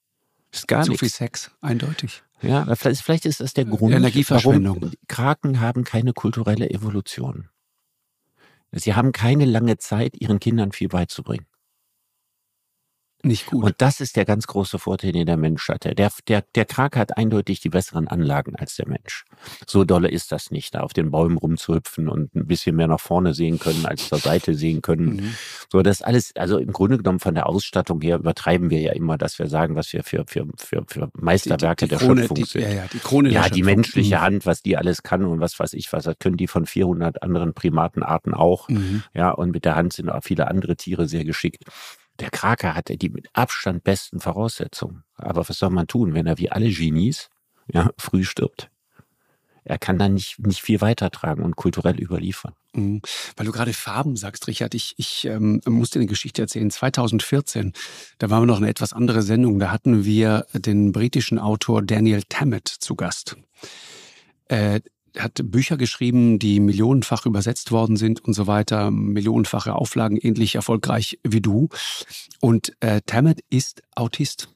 [0.50, 2.22] Das ist gar so viel Sex, eindeutig.
[2.42, 3.94] Ja, vielleicht, vielleicht ist das der Grund,
[4.30, 7.50] warum Kraken haben keine kulturelle Evolution.
[8.72, 11.46] Sie haben keine lange Zeit, ihren Kindern viel beizubringen
[13.22, 13.64] nicht gut.
[13.64, 15.94] Und das ist der ganz große Vorteil, den der Mensch hatte.
[15.94, 19.24] Der, der, der Krake hat eindeutig die besseren Anlagen als der Mensch.
[19.66, 23.00] So dolle ist das nicht, da auf den Bäumen rumzuhüpfen und ein bisschen mehr nach
[23.00, 25.16] vorne sehen können, als zur Seite sehen können.
[25.16, 25.34] Mhm.
[25.70, 29.18] So, das alles, also im Grunde genommen von der Ausstattung her übertreiben wir ja immer,
[29.18, 32.28] dass wir sagen, was wir für, für, für, für Meisterwerke die, die, die Krone, der
[32.28, 32.62] Schöpfung sind.
[32.62, 34.20] Ja, ja, die Krone Ja, die menschliche mhm.
[34.20, 37.22] Hand, was die alles kann und was weiß ich was, das können die von 400
[37.22, 38.68] anderen Primatenarten auch.
[38.68, 39.02] Mhm.
[39.14, 41.64] Ja, und mit der Hand sind auch viele andere Tiere sehr geschickt.
[42.20, 45.04] Der Krake hatte die mit Abstand besten Voraussetzungen.
[45.16, 47.30] Aber was soll man tun, wenn er wie alle Genies
[47.72, 48.70] ja, früh stirbt?
[49.64, 52.54] Er kann dann nicht, nicht viel weitertragen und kulturell überliefern.
[52.72, 53.02] Mhm.
[53.36, 56.70] Weil du gerade Farben sagst, Richard, ich, ich ähm, musste eine Geschichte erzählen.
[56.70, 57.72] 2014,
[58.18, 59.58] da waren wir noch eine etwas andere Sendung.
[59.58, 63.36] Da hatten wir den britischen Autor Daniel Tammet zu Gast.
[64.48, 64.80] Äh,
[65.18, 71.18] hat Bücher geschrieben, die millionenfach übersetzt worden sind und so weiter, millionenfache Auflagen, ähnlich erfolgreich
[71.22, 71.68] wie du.
[72.40, 74.48] Und äh, Tammet ist Autist.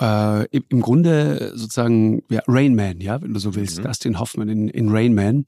[0.00, 3.84] Äh, im, Grunde sozusagen ja, Rain Man, ja, wenn du so willst, mhm.
[3.84, 5.46] Dustin Hoffman in, in Rain Man.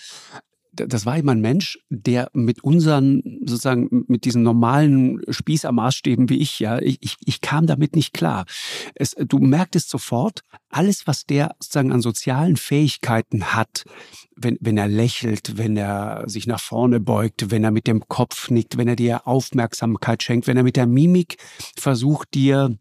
[0.72, 6.58] das war immer ein Mensch, der mit unseren, sozusagen, mit diesen normalen Spießermaßstäben wie ich,
[6.60, 8.46] ja, ich, ich, kam damit nicht klar.
[8.94, 13.84] Es, du merktest sofort, alles, was der sozusagen an sozialen Fähigkeiten hat,
[14.34, 18.48] wenn, wenn er lächelt, wenn er sich nach vorne beugt, wenn er mit dem Kopf
[18.50, 21.36] nickt, wenn er dir Aufmerksamkeit schenkt, wenn er mit der Mimik
[21.76, 22.78] versucht, dir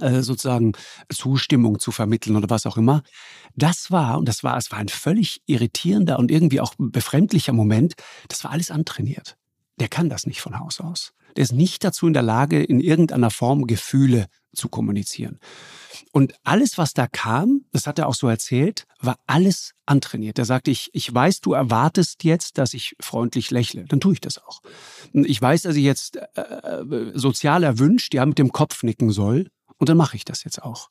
[0.00, 0.72] sozusagen
[1.12, 3.02] Zustimmung zu vermitteln oder was auch immer.
[3.54, 7.94] Das war, und das war, es war ein völlig irritierender und irgendwie auch befremdlicher Moment,
[8.28, 9.36] das war alles antrainiert.
[9.78, 11.12] Der kann das nicht von Haus aus.
[11.36, 15.38] Der ist nicht dazu in der Lage, in irgendeiner Form Gefühle zu kommunizieren.
[16.12, 20.38] Und alles, was da kam, das hat er auch so erzählt, war alles antrainiert.
[20.38, 23.84] Er sagte, ich, ich weiß, du erwartest jetzt, dass ich freundlich lächle.
[23.86, 24.60] Dann tue ich das auch.
[25.12, 29.48] Ich weiß, dass ich jetzt äh, äh sozial erwünscht, ja, mit dem Kopf nicken soll.
[29.82, 30.90] Und dann mache ich das jetzt auch.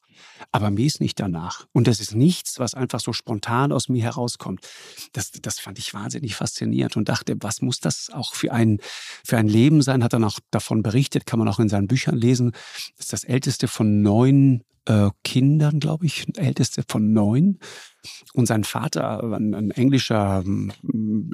[0.51, 1.65] Aber mir ist nicht danach.
[1.71, 4.67] Und das ist nichts, was einfach so spontan aus mir herauskommt.
[5.13, 8.79] Das, das fand ich wahnsinnig faszinierend und dachte, was muss das auch für ein,
[9.23, 10.03] für ein Leben sein?
[10.03, 12.51] Hat dann auch davon berichtet, kann man auch in seinen Büchern lesen.
[12.51, 17.59] Das ist das älteste von neun äh, Kindern, glaube ich, älteste von neun.
[18.33, 20.71] Und sein Vater, ein, ein englischer ähm,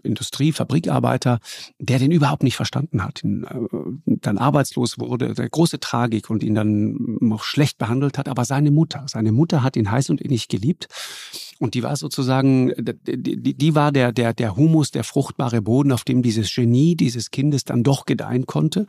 [0.03, 1.39] Industriefabrikarbeiter,
[1.79, 6.43] der den überhaupt nicht verstanden hat, ihn, äh, dann arbeitslos wurde, der große Tragik und
[6.43, 8.27] ihn dann noch schlecht behandelt hat.
[8.27, 10.89] Aber seine Mutter, seine Mutter hat ihn heiß und innig geliebt.
[11.59, 16.03] Und die war sozusagen, die, die war der, der, der Humus, der fruchtbare Boden, auf
[16.03, 18.85] dem dieses Genie dieses Kindes dann doch gedeihen konnte.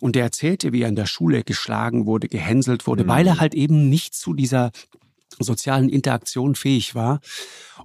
[0.00, 3.08] Und der erzählte, wie er in der Schule geschlagen wurde, gehänselt wurde, mhm.
[3.08, 4.72] weil er halt eben nicht zu dieser
[5.40, 7.20] sozialen Interaktion fähig war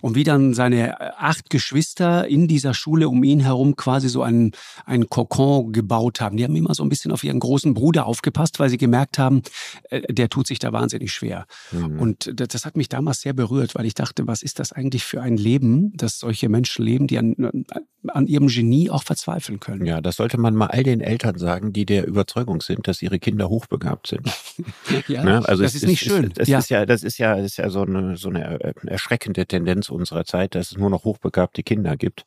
[0.01, 4.51] und wie dann seine acht Geschwister in dieser Schule um ihn herum quasi so einen,
[4.85, 6.37] einen Kokon gebaut haben.
[6.37, 9.41] Die haben immer so ein bisschen auf ihren großen Bruder aufgepasst, weil sie gemerkt haben,
[9.89, 11.45] äh, der tut sich da wahnsinnig schwer.
[11.71, 11.99] Mhm.
[11.99, 15.21] Und das hat mich damals sehr berührt, weil ich dachte, was ist das eigentlich für
[15.21, 17.65] ein Leben, dass solche Menschen leben, die an,
[18.07, 19.85] an ihrem Genie auch verzweifeln können.
[19.85, 23.19] Ja, das sollte man mal all den Eltern sagen, die der Überzeugung sind, dass ihre
[23.19, 24.29] Kinder hochbegabt sind.
[25.07, 25.47] ja, ne?
[25.47, 26.31] also das ist nicht schön.
[26.35, 26.59] Das ja.
[26.59, 30.25] ist ja, das ist ja, ist ja so eine, so eine äh, erschreckende Tendenz unserer
[30.25, 32.25] Zeit, dass es nur noch hochbegabte Kinder gibt.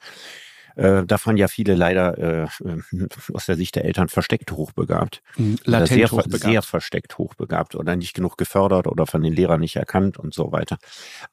[0.77, 2.47] Äh, davon ja viele leider äh,
[3.35, 5.23] aus der Sicht der Eltern versteckt hochbegabt.
[5.37, 6.43] Mhm, latent sehr, hochbegabt.
[6.43, 10.53] sehr versteckt hochbegabt oder nicht genug gefördert oder von den Lehrern nicht erkannt und so
[10.53, 10.79] weiter.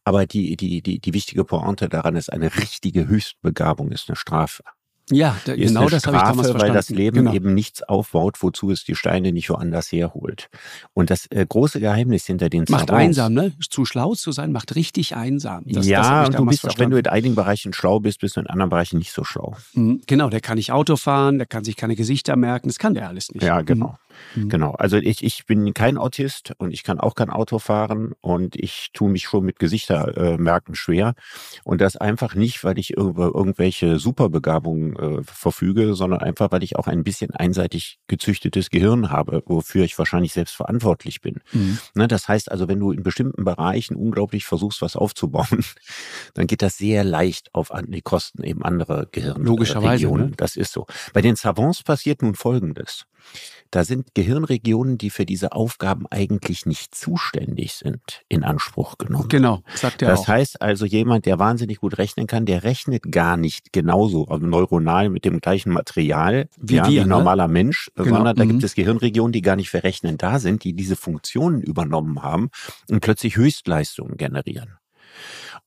[0.04, 4.64] Aber die, die, die, die wichtige Pointe daran ist, eine richtige Höchstbegabung ist eine Strafe.
[5.10, 6.74] Ja, da, genau das habe ich damals verstanden.
[6.74, 7.34] Weil das Leben genau.
[7.34, 10.50] eben nichts aufbaut, wozu es die Steine nicht woanders herholt.
[10.94, 13.54] Und das äh, große Geheimnis hinter den Macht Savants, einsam, ne?
[13.70, 15.64] Zu schlau zu sein, macht richtig einsam.
[15.66, 16.94] Das, ja, das und du bist verstanden.
[16.94, 19.24] auch, wenn du in einigen Bereichen schlau bist, bist du in anderen Bereichen nicht so
[19.24, 19.56] schlau.
[19.74, 22.94] Mhm, genau, der kann nicht Auto fahren, der kann sich keine Gesichter merken, das kann
[22.94, 23.44] der alles nicht.
[23.44, 23.88] Ja, genau.
[23.88, 24.07] Mhm.
[24.36, 24.50] Mhm.
[24.50, 24.72] Genau.
[24.72, 28.90] Also ich, ich bin kein Autist und ich kann auch kein Auto fahren und ich
[28.94, 31.14] tue mich schon mit Gesichtermerken äh, schwer.
[31.64, 36.76] Und das einfach nicht, weil ich über irgendwelche Superbegabungen äh, verfüge, sondern einfach, weil ich
[36.76, 41.42] auch ein bisschen einseitig gezüchtetes Gehirn habe, wofür ich wahrscheinlich selbst verantwortlich bin.
[41.52, 41.80] Mhm.
[41.96, 45.64] Ne, das heißt also, wenn du in bestimmten Bereichen unglaublich versuchst, was aufzubauen,
[46.34, 49.46] dann geht das sehr leicht auf die Kosten eben anderer Gehirnregionen.
[49.46, 50.08] Logischerweise.
[50.08, 50.32] Ne?
[50.38, 50.86] Das ist so.
[51.14, 53.06] Bei den Savants passiert nun Folgendes.
[53.72, 59.30] Da sind Gehirnregionen, die für diese Aufgaben eigentlich nicht zuständig sind, in Anspruch genommen.
[59.30, 60.28] Genau, sagt er Das auch.
[60.30, 65.10] heißt also, jemand, der wahnsinnig gut rechnen kann, der rechnet gar nicht genauso also neuronal
[65.10, 67.16] mit dem gleichen Material wie, ja, wir, ein ne?
[67.16, 68.16] normaler Mensch, genau.
[68.16, 68.50] sondern da mhm.
[68.50, 72.50] gibt es Gehirnregionen, die gar nicht für Rechnen da sind, die diese Funktionen übernommen haben
[72.90, 74.78] und plötzlich Höchstleistungen generieren.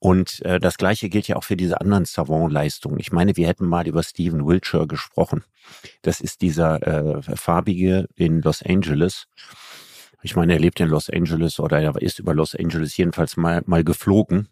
[0.00, 2.98] Und äh, das Gleiche gilt ja auch für diese anderen Savant-Leistungen.
[2.98, 5.44] Ich meine, wir hätten mal über Stephen Wiltshire gesprochen.
[6.02, 9.26] Das ist dieser äh, Farbige in Los Angeles.
[10.22, 13.62] Ich meine, er lebt in Los Angeles oder er ist über Los Angeles jedenfalls mal,
[13.66, 14.48] mal geflogen.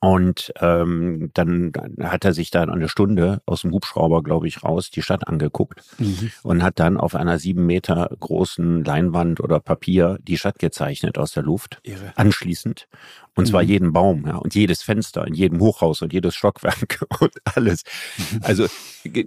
[0.00, 4.90] Und ähm, dann, hat er sich dann eine Stunde aus dem Hubschrauber, glaube ich, raus
[4.90, 6.30] die Stadt angeguckt mhm.
[6.42, 11.32] und hat dann auf einer sieben Meter großen Leinwand oder Papier die Stadt gezeichnet aus
[11.32, 11.80] der Luft.
[11.82, 12.14] Irre.
[12.16, 12.88] Anschließend.
[13.36, 13.68] Und zwar mhm.
[13.68, 17.84] jeden Baum, ja, und jedes Fenster in jedem Hochhaus und jedes Stockwerk und alles.
[18.18, 18.40] Mhm.
[18.42, 18.66] Also,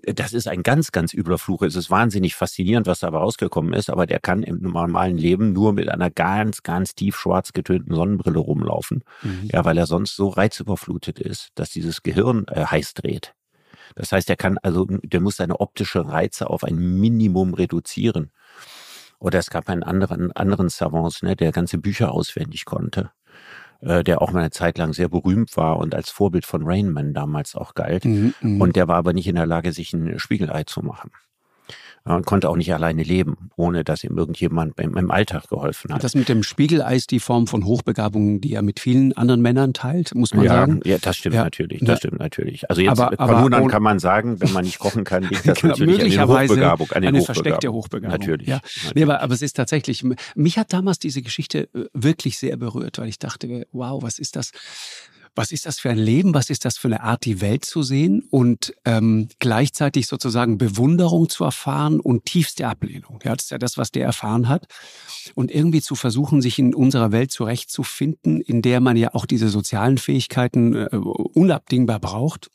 [0.06, 1.62] das ist ein ganz, ganz übler Fluch.
[1.62, 5.74] Es ist wahnsinnig faszinierend, was dabei rausgekommen ist, aber der kann im normalen Leben nur
[5.74, 9.04] mit einer ganz, ganz tief schwarz getönten Sonnenbrille rumlaufen.
[9.24, 9.50] Mhm.
[9.52, 10.28] Ja, weil er sonst so
[10.64, 13.34] reizüberflutet ist, dass dieses Gehirn äh, heiß dreht.
[13.96, 18.32] Das heißt, er kann also, der muss seine optische Reize auf ein Minimum reduzieren.
[19.20, 23.12] Oder es gab einen anderen, anderen Savants, ne, der ganze Bücher auswendig konnte.
[23.82, 27.14] Äh, der auch mal eine Zeit lang sehr berühmt war und als Vorbild von Rainman
[27.14, 28.06] damals auch galt.
[28.06, 28.62] Mhm, mhm.
[28.62, 31.12] und der war aber nicht in der Lage, sich ein Spiegelei zu machen
[32.06, 36.04] und konnte auch nicht alleine leben, ohne dass ihm irgendjemand im, im Alltag geholfen hat.
[36.04, 40.14] Das mit dem Spiegeleis die Form von Hochbegabung, die er mit vielen anderen Männern teilt,
[40.14, 40.82] muss man ja, sagen.
[40.84, 41.46] Ja, das stimmt ja.
[41.46, 41.80] natürlich.
[41.80, 41.98] Das ja.
[41.98, 42.70] stimmt natürlich.
[42.70, 45.62] Also jetzt aber, aber von kann man sagen, wenn man nicht kochen kann, liegt das
[45.62, 46.92] genau, natürlich an der Hochbegabung.
[46.92, 47.26] An eine Hochbegabung.
[47.26, 48.20] versteckte Hochbegabung.
[48.20, 48.48] Natürlich.
[48.48, 48.56] Ja.
[48.56, 48.96] natürlich.
[48.96, 50.04] Nee, aber, aber es ist tatsächlich,
[50.36, 54.36] mich hat damals diese Geschichte äh, wirklich sehr berührt, weil ich dachte, wow, was ist
[54.36, 54.52] das?
[55.36, 57.82] Was ist das für ein Leben, was ist das für eine Art, die Welt zu
[57.82, 63.20] sehen und ähm, gleichzeitig sozusagen Bewunderung zu erfahren und tiefste Ablehnung.
[63.24, 64.68] Ja, das ist ja das, was der erfahren hat.
[65.36, 69.50] Und irgendwie zu versuchen, sich in unserer Welt zurechtzufinden, in der man ja auch diese
[69.50, 72.52] sozialen Fähigkeiten äh, unabdingbar braucht.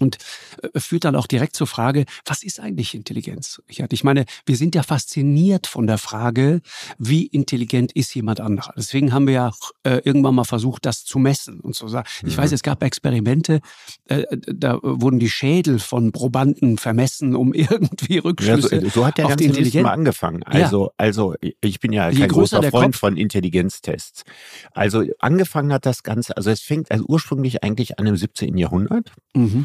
[0.00, 0.18] Und
[0.62, 3.62] äh, führt dann auch direkt zur Frage, was ist eigentlich Intelligenz?
[3.68, 6.60] Ich meine, wir sind ja fasziniert von der Frage,
[6.98, 8.72] wie intelligent ist jemand anderer.
[8.76, 9.50] Deswegen haben wir ja
[9.84, 12.08] äh, irgendwann mal versucht, das zu messen und so sagen.
[12.24, 12.54] Ich weiß, mhm.
[12.54, 13.60] es gab Experimente,
[14.06, 19.18] äh, da wurden die Schädel von Probanden vermessen, um irgendwie Rückschlüsse ja, so, so hat
[19.18, 20.42] der auf ganze die Intelligenz mal angefangen.
[20.44, 20.92] Also, ja.
[20.96, 24.24] also ich bin ja kein großer Freund von Intelligenztests.
[24.72, 28.56] Also angefangen hat das Ganze, also es fängt also ursprünglich eigentlich an im 17.
[28.56, 29.12] Jahrhundert.
[29.34, 29.64] Mhm.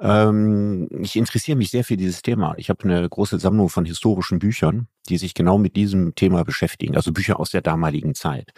[0.00, 2.54] Ähm, ich interessiere mich sehr für dieses Thema.
[2.56, 6.96] Ich habe eine große Sammlung von historischen Büchern, die sich genau mit diesem Thema beschäftigen,
[6.96, 8.52] also Bücher aus der damaligen Zeit.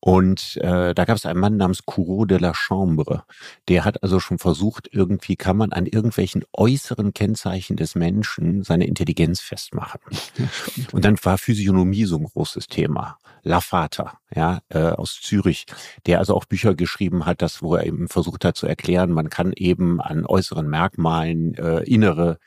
[0.00, 3.24] Und äh, da gab es einen Mann namens Courreau de la Chambre.
[3.68, 8.86] Der hat also schon versucht, irgendwie kann man an irgendwelchen äußeren Kennzeichen des Menschen seine
[8.86, 10.00] Intelligenz festmachen.
[10.92, 13.18] Und dann war Physiognomie so ein großes Thema.
[13.42, 15.66] Lafata, ja, äh, aus Zürich,
[16.06, 19.30] der also auch Bücher geschrieben hat, das, wo er eben versucht hat zu erklären, man
[19.30, 22.38] kann eben an äußeren Merkmalen äh, innere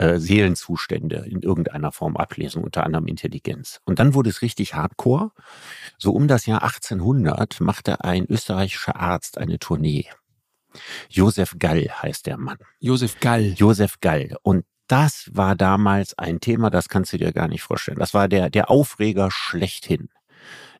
[0.00, 3.80] äh, Seelenzustände in irgendeiner Form ablesen, unter anderem Intelligenz.
[3.84, 5.30] Und dann wurde es richtig hardcore.
[5.98, 10.06] So um das Jahr 1800 machte ein österreichischer Arzt eine Tournee.
[11.10, 12.56] Josef Gall heißt der Mann.
[12.78, 13.52] Josef Gall.
[13.56, 14.36] Josef Gall.
[14.42, 17.98] Und das war damals ein Thema, das kannst du dir gar nicht vorstellen.
[17.98, 20.08] Das war der, der Aufreger schlechthin.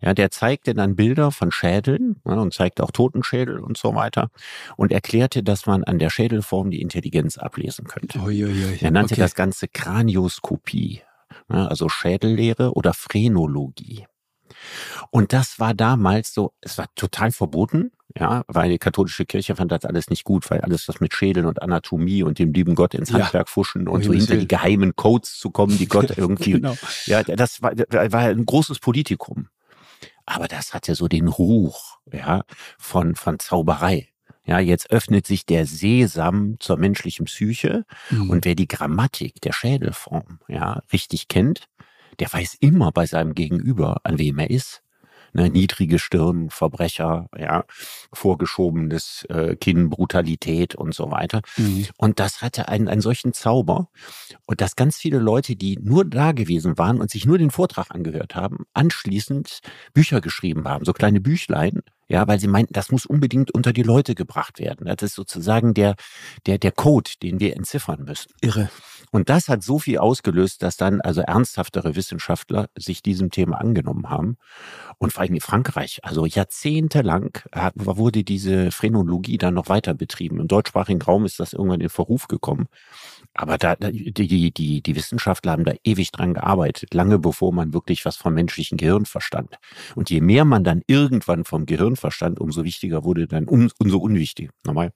[0.00, 4.30] Ja, der zeigte dann Bilder von Schädeln ja, und zeigte auch Totenschädel und so weiter
[4.76, 8.18] und erklärte, dass man an der Schädelform die Intelligenz ablesen könnte.
[8.18, 8.78] Uiuiui.
[8.80, 9.22] Er nannte okay.
[9.22, 11.02] das Ganze Kranioskopie,
[11.52, 14.06] ja, also Schädellehre oder Phrenologie.
[15.10, 19.70] Und das war damals so, es war total verboten, ja, weil die katholische Kirche fand
[19.72, 22.94] das alles nicht gut, weil alles was mit Schädeln und Anatomie und dem lieben Gott
[22.94, 23.52] ins Handwerk ja.
[23.52, 26.76] fuschen und so hinter die geheimen Codes zu kommen, die Gott irgendwie, genau.
[27.06, 29.48] ja, das war, war ein großes Politikum.
[30.26, 32.42] Aber das hatte so den Ruch, ja,
[32.78, 34.08] von, von Zauberei.
[34.44, 37.84] Ja, jetzt öffnet sich der Sesam zur menschlichen Psyche.
[38.10, 38.30] Mhm.
[38.30, 41.68] Und wer die Grammatik der Schädelform, ja, richtig kennt,
[42.18, 44.82] der weiß immer bei seinem Gegenüber, an wem er ist
[45.32, 47.64] ne, niedrige Stirn, Verbrecher, ja,
[48.12, 51.42] vorgeschobenes äh, Kinn, Brutalität und so weiter.
[51.56, 51.86] Mhm.
[51.96, 53.88] Und das hatte einen, einen solchen Zauber.
[54.46, 57.90] Und dass ganz viele Leute, die nur da gewesen waren und sich nur den Vortrag
[57.90, 59.60] angehört haben, anschließend
[59.94, 63.84] Bücher geschrieben haben, so kleine Büchlein, ja, weil sie meinten, das muss unbedingt unter die
[63.84, 64.86] Leute gebracht werden.
[64.86, 65.94] Das ist sozusagen der,
[66.46, 68.32] der, der Code, den wir entziffern müssen.
[68.40, 68.68] Irre.
[69.10, 74.08] Und das hat so viel ausgelöst, dass dann also ernsthaftere Wissenschaftler sich diesem Thema angenommen
[74.08, 74.36] haben.
[74.98, 77.38] Und vor allem in Frankreich, also jahrzehntelang
[77.74, 80.40] wurde diese Phrenologie dann noch weiter betrieben.
[80.40, 82.66] Im deutschsprachigen Raum ist das irgendwann in Verruf gekommen.
[83.34, 84.12] Aber da, die,
[84.52, 88.76] die, die, Wissenschaftler haben da ewig dran gearbeitet, lange bevor man wirklich was vom menschlichen
[88.78, 89.56] Gehirn verstand.
[89.94, 93.98] Und je mehr man dann irgendwann vom Gehirn verstand, umso wichtiger wurde dann, um, umso
[93.98, 94.50] unwichtig.
[94.64, 94.92] Nochmal.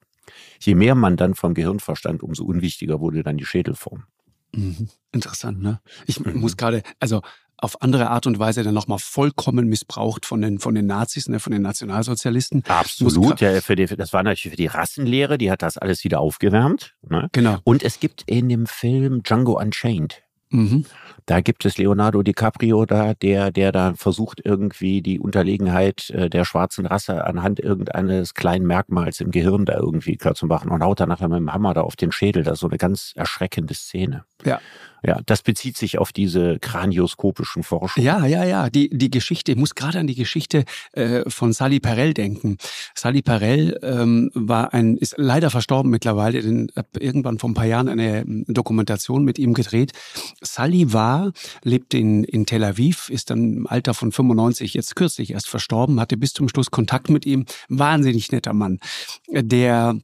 [0.61, 4.05] Je mehr man dann vom Gehirn verstand, umso unwichtiger wurde dann die Schädelform.
[4.53, 4.89] Mhm.
[5.13, 5.81] Interessant, ne?
[6.07, 6.41] Ich mhm.
[6.41, 7.23] muss gerade, also
[7.57, 11.41] auf andere Art und Weise dann nochmal vollkommen missbraucht von den, von den Nazis, ne,
[11.41, 12.65] von den Nationalsozialisten.
[12.67, 16.21] Absolut, ja, für die, das war natürlich für die Rassenlehre, die hat das alles wieder
[16.21, 16.95] aufgewärmt.
[17.09, 17.29] Ne?
[17.33, 17.59] Genau.
[17.65, 20.24] Und es gibt in dem Film Django Unchained,
[20.55, 20.85] Mhm.
[21.27, 26.45] Da gibt es Leonardo DiCaprio da, der, der da versucht, irgendwie die Unterlegenheit äh, der
[26.45, 31.01] schwarzen Rasse anhand irgendeines kleinen Merkmals im Gehirn da irgendwie klar zu machen und haut
[31.01, 32.43] dann nachher mit dem Hammer da auf den Schädel.
[32.43, 34.25] Das ist so eine ganz erschreckende Szene.
[34.45, 34.61] Ja.
[35.07, 38.07] Ja, das bezieht sich auf diese kranioskopischen Forschungen.
[38.07, 38.71] Ja, ja, ja.
[38.71, 42.57] Die, die Geschichte, ich muss gerade an die Geschichte äh, von Sally Perel denken.
[42.95, 47.91] Sally Perel ähm, war ein, ist leider verstorben mittlerweile, denn irgendwann vor ein paar Jahren
[47.91, 49.93] eine ähm, Dokumentation mit ihm gedreht.
[50.41, 55.33] Sally war, lebt in, in Tel Aviv, ist dann im Alter von 95 jetzt kürzlich
[55.33, 57.45] erst verstorben, hatte bis zum Schluss Kontakt mit ihm.
[57.69, 58.81] Wahnsinnig netter Mann,
[59.29, 59.99] der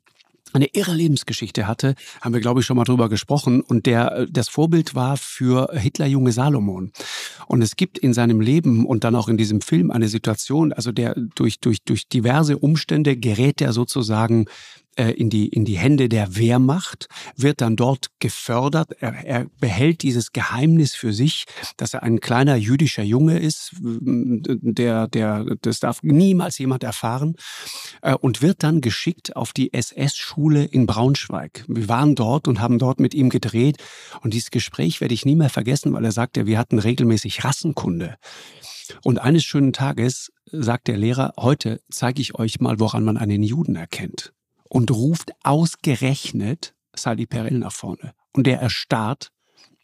[0.53, 3.61] eine irre Lebensgeschichte hatte, haben wir, glaube ich, schon mal drüber gesprochen.
[3.61, 6.93] Und der äh, das Vorbild war für Hitlerjunge Salomon.
[7.47, 10.93] Und es gibt in seinem Leben und dann auch in diesem Film eine Situation, also
[10.93, 14.47] der durch, durch, durch diverse Umstände gerät er sozusagen
[14.97, 18.93] äh, in die, in die Hände der Wehrmacht, wird dann dort gefördert.
[19.01, 21.45] Er, er behält dieses Geheimnis für sich,
[21.77, 27.37] dass er ein kleiner jüdischer Junge ist, der, der, das darf niemals jemand erfahren,
[28.03, 31.65] äh, und wird dann geschickt auf die SS-Schule in Braunschweig.
[31.69, 33.77] Wir waren dort und haben dort mit ihm gedreht
[34.23, 38.17] und dieses Gespräch werde ich nie mehr vergessen, weil er sagte, wir hatten regelmäßig Rassenkunde.
[39.05, 43.45] Und eines schönen Tages sagt der Lehrer, heute zeige ich euch mal, woran man einen
[43.45, 44.33] Juden erkennt
[44.71, 48.15] und ruft ausgerechnet Sally Perel nach vorne.
[48.33, 49.33] Und der erstarrt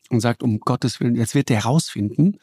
[0.09, 2.39] und sagt, um Gottes Willen, jetzt wird der herausfinden,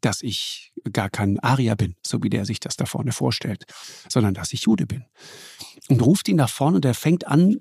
[0.00, 3.64] dass ich gar kein Arier bin, so wie der sich das da vorne vorstellt,
[4.08, 5.04] sondern dass ich Jude bin.
[5.88, 7.60] Und ruft ihn nach vorne und er fängt an,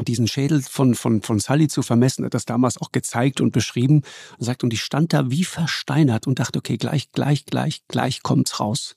[0.00, 4.02] diesen Schädel von, von, von Sully zu vermessen, hat das damals auch gezeigt und beschrieben
[4.38, 8.22] und sagt, und ich stand da wie versteinert und dachte, okay, gleich, gleich, gleich, gleich
[8.22, 8.96] kommt's raus.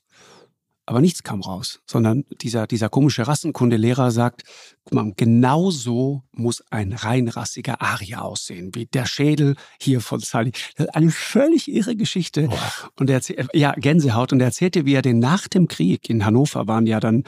[0.86, 4.42] Aber nichts kam raus, sondern dieser, dieser komische Rassenkundelehrer sagt,
[4.84, 10.52] guck mal, genau so muss ein reinrassiger Arier aussehen, wie der Schädel hier von Sully.
[10.76, 12.48] Das ist eine völlig irre Geschichte.
[12.48, 12.72] Boah.
[12.98, 13.22] Und er
[13.54, 14.34] ja, Gänsehaut.
[14.34, 17.24] Und er erzählte, wie er den nach dem Krieg in Hannover waren ja dann,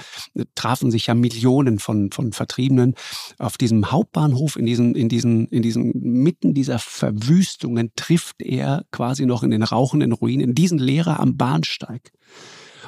[0.55, 2.95] trafen sich ja Millionen von, von Vertriebenen
[3.39, 9.25] auf diesem Hauptbahnhof, in diesen, in diesen, in diesen, mitten dieser Verwüstungen trifft er quasi
[9.25, 12.13] noch in den rauchenden Ruinen diesen Lehrer am Bahnsteig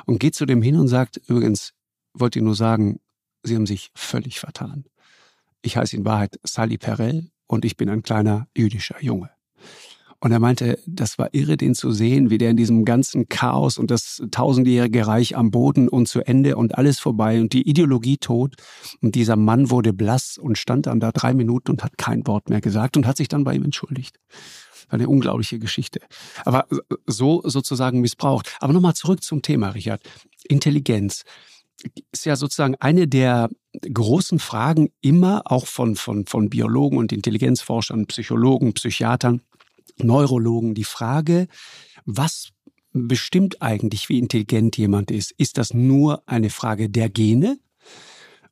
[0.09, 1.75] und geht zu dem hin und sagt, übrigens,
[2.15, 2.99] wollte ich nur sagen,
[3.43, 4.85] Sie haben sich völlig vertan.
[5.63, 9.31] Ich heiße in Wahrheit Sally Perel und ich bin ein kleiner jüdischer Junge.
[10.21, 13.79] Und er meinte, das war irre, den zu sehen, wie der in diesem ganzen Chaos
[13.79, 18.17] und das tausendjährige Reich am Boden und zu Ende und alles vorbei und die Ideologie
[18.17, 18.57] tot.
[19.01, 22.49] Und dieser Mann wurde blass und stand dann da drei Minuten und hat kein Wort
[22.49, 24.19] mehr gesagt und hat sich dann bei ihm entschuldigt
[24.89, 26.01] eine unglaubliche Geschichte.
[26.45, 26.67] Aber
[27.07, 28.57] so sozusagen missbraucht.
[28.61, 30.03] Aber nochmal zurück zum Thema, Richard.
[30.49, 31.25] Intelligenz
[32.13, 38.07] ist ja sozusagen eine der großen Fragen immer auch von, von, von Biologen und Intelligenzforschern,
[38.07, 39.43] Psychologen, Psychiatern,
[39.99, 40.75] Neurologen.
[40.75, 41.47] Die Frage,
[42.05, 42.51] was
[42.93, 45.33] bestimmt eigentlich, wie intelligent jemand ist?
[45.33, 47.59] Ist das nur eine Frage der Gene?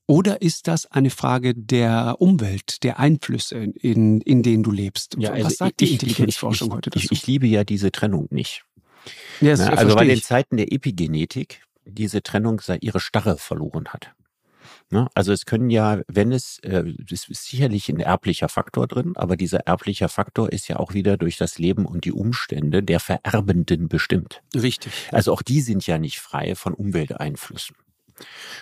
[0.07, 5.17] Oder ist das eine Frage der Umwelt, der Einflüsse, in, in denen du lebst?
[5.19, 7.09] Ja, also Was sagt ich, die Intelligenzforschung ich, ich, heute dazu?
[7.11, 8.65] Ich, liebe ja diese Trennung nicht.
[9.41, 14.13] Ja, Na, also bei den Zeiten der Epigenetik diese Trennung ihre Starre verloren hat.
[14.91, 15.09] Ne?
[15.15, 19.37] Also es können ja, wenn es, äh, es ist sicherlich ein erblicher Faktor drin, aber
[19.37, 23.89] dieser erbliche Faktor ist ja auch wieder durch das Leben und die Umstände der Vererbenden
[23.89, 24.43] bestimmt.
[24.55, 24.93] Richtig.
[25.11, 27.77] Also auch die sind ja nicht frei von Umwelteinflüssen.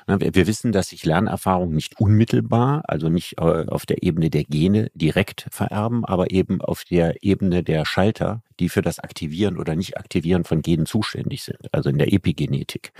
[0.06, 4.90] Wir wissen, dass sich Lernerfahrungen nicht unmittelbar, also nicht äh, auf der Ebene der Gene
[4.94, 10.44] direkt vererben, aber eben auf der Ebene der Schalter, die für das Aktivieren oder Nicht-Aktivieren
[10.44, 12.92] von Genen zuständig sind, also in der Epigenetik.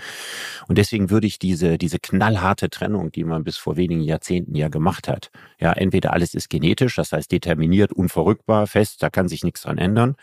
[0.68, 4.68] Und deswegen würde ich diese, diese knallharte Trennung, die man bis vor wenigen Jahrzehnten ja
[4.68, 9.44] gemacht hat, ja, entweder alles ist genetisch, das heißt determiniert, unverrückbar, fest, da kann sich
[9.44, 10.16] nichts dran ändern,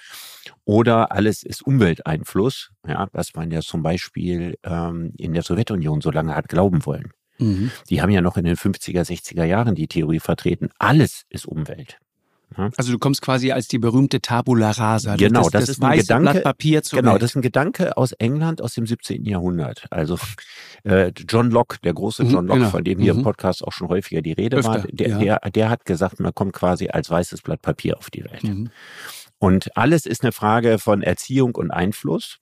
[0.65, 6.11] oder alles ist Umwelteinfluss, ja, was man ja zum Beispiel ähm, in der Sowjetunion so
[6.11, 7.11] lange hat glauben wollen.
[7.39, 7.71] Mhm.
[7.89, 11.97] Die haben ja noch in den 50er, 60er Jahren die Theorie vertreten, alles ist Umwelt.
[12.55, 15.15] Also du kommst quasi als die berühmte Tabula rasa.
[15.15, 16.31] Genau, das, das, das ist ein Gedanke.
[16.31, 17.21] Blatt Papier zur genau, Welt.
[17.21, 19.23] das ist ein Gedanke aus England aus dem 17.
[19.25, 19.85] Jahrhundert.
[19.89, 20.17] Also
[20.83, 22.71] äh, John Locke, der große John Locke, genau.
[22.71, 23.19] von dem hier mhm.
[23.19, 25.39] im Podcast auch schon häufiger die Rede Öfter, war, der, ja.
[25.39, 28.43] der, der, hat gesagt, man kommt quasi als weißes Blatt Papier auf die Welt.
[28.43, 28.69] Mhm.
[29.41, 32.37] Und alles ist eine Frage von Erziehung und Einfluss.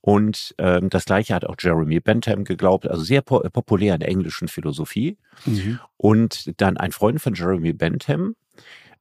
[0.00, 4.08] Und ähm, das gleiche hat auch Jeremy Bentham geglaubt, also sehr po populär in der
[4.08, 5.18] englischen Philosophie.
[5.44, 5.80] Mhm.
[5.96, 8.36] Und dann ein Freund von Jeremy Bentham,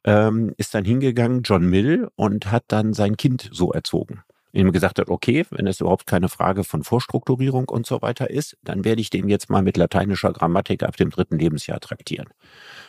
[0.05, 4.23] ähm, ist dann hingegangen, John Mill, und hat dann sein Kind so erzogen.
[4.55, 8.57] Ihm gesagt hat, okay, wenn es überhaupt keine Frage von Vorstrukturierung und so weiter ist,
[8.63, 12.27] dann werde ich den jetzt mal mit lateinischer Grammatik ab dem dritten Lebensjahr traktieren.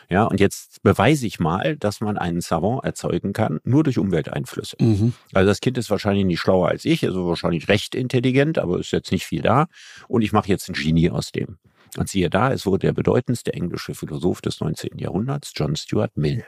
[0.09, 4.77] Ja, und jetzt beweise ich mal, dass man einen Savant erzeugen kann, nur durch Umwelteinflüsse.
[4.79, 5.13] Mhm.
[5.33, 8.91] Also das Kind ist wahrscheinlich nicht schlauer als ich, also wahrscheinlich recht intelligent, aber ist
[8.91, 9.67] jetzt nicht viel da.
[10.07, 11.57] Und ich mache jetzt ein Genie aus dem.
[11.97, 14.97] Und siehe da, es wurde der bedeutendste englische Philosoph des 19.
[14.99, 16.45] Jahrhunderts, John Stuart Mill.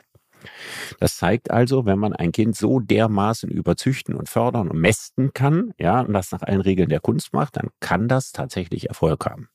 [1.00, 5.74] Das zeigt also, wenn man ein Kind so dermaßen überzüchten und fördern und mästen kann,
[5.80, 9.50] ja, und das nach allen Regeln der Kunst macht, dann kann das tatsächlich Erfolg haben.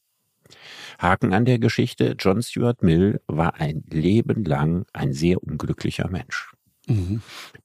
[0.99, 6.53] Haken an der Geschichte, John Stuart Mill war ein Leben lang ein sehr unglücklicher Mensch.
[6.87, 7.23] Mhm.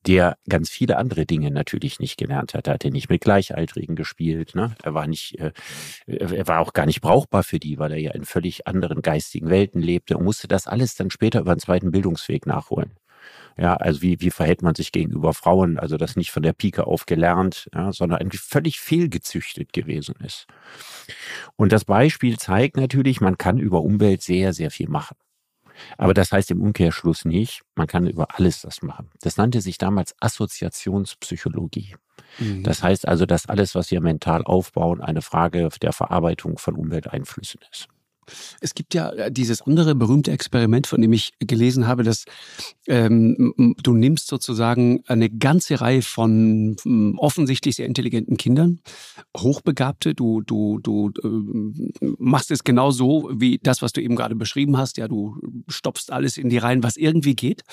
[0.07, 2.67] Der ganz viele andere Dinge natürlich nicht gelernt hat.
[2.67, 4.55] Er hatte nicht mit Gleichaltrigen gespielt.
[4.55, 4.73] Ne?
[4.81, 5.51] Er war nicht, äh,
[6.07, 9.49] er war auch gar nicht brauchbar für die, weil er ja in völlig anderen geistigen
[9.49, 12.91] Welten lebte und musste das alles dann später über einen zweiten Bildungsweg nachholen.
[13.59, 15.77] Ja, also wie, wie verhält man sich gegenüber Frauen?
[15.77, 20.47] Also das nicht von der Pike auf gelernt, ja, sondern eigentlich völlig fehlgezüchtet gewesen ist.
[21.57, 25.17] Und das Beispiel zeigt natürlich, man kann über Umwelt sehr, sehr viel machen.
[25.97, 29.09] Aber das heißt im Umkehrschluss nicht, man kann über alles das machen.
[29.21, 31.95] Das nannte sich damals Assoziationspsychologie.
[32.37, 32.63] Mhm.
[32.63, 37.59] Das heißt also, dass alles, was wir mental aufbauen, eine Frage der Verarbeitung von Umwelteinflüssen
[37.71, 37.89] ist.
[38.61, 42.25] Es gibt ja äh, dieses andere berühmte Experiment, von dem ich gelesen habe, dass
[42.87, 46.75] ähm, du nimmst sozusagen eine ganze Reihe von
[47.17, 48.79] offensichtlich sehr intelligenten Kindern,
[49.37, 54.35] Hochbegabte, du, du, du äh, machst es genau so wie das, was du eben gerade
[54.35, 54.97] beschrieben hast.
[54.97, 57.63] Ja, du stopfst alles in die Reihen, was irgendwie geht.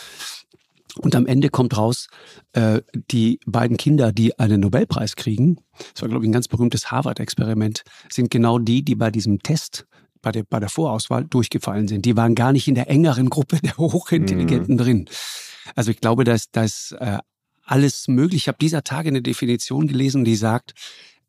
[0.98, 2.08] Und am Ende kommt raus,
[2.52, 2.80] äh,
[3.10, 5.58] die beiden Kinder, die einen Nobelpreis kriegen,
[5.92, 9.86] das war, glaube ich, ein ganz berühmtes Harvard-Experiment, sind genau die, die bei diesem Test
[10.26, 12.04] bei der, bei der Vorauswahl durchgefallen sind.
[12.04, 14.78] Die waren gar nicht in der engeren Gruppe der Hochintelligenten mhm.
[14.78, 15.08] drin.
[15.76, 17.18] Also ich glaube, dass das äh,
[17.62, 18.42] alles möglich.
[18.42, 20.74] Ich habe dieser Tage eine Definition gelesen, die sagt,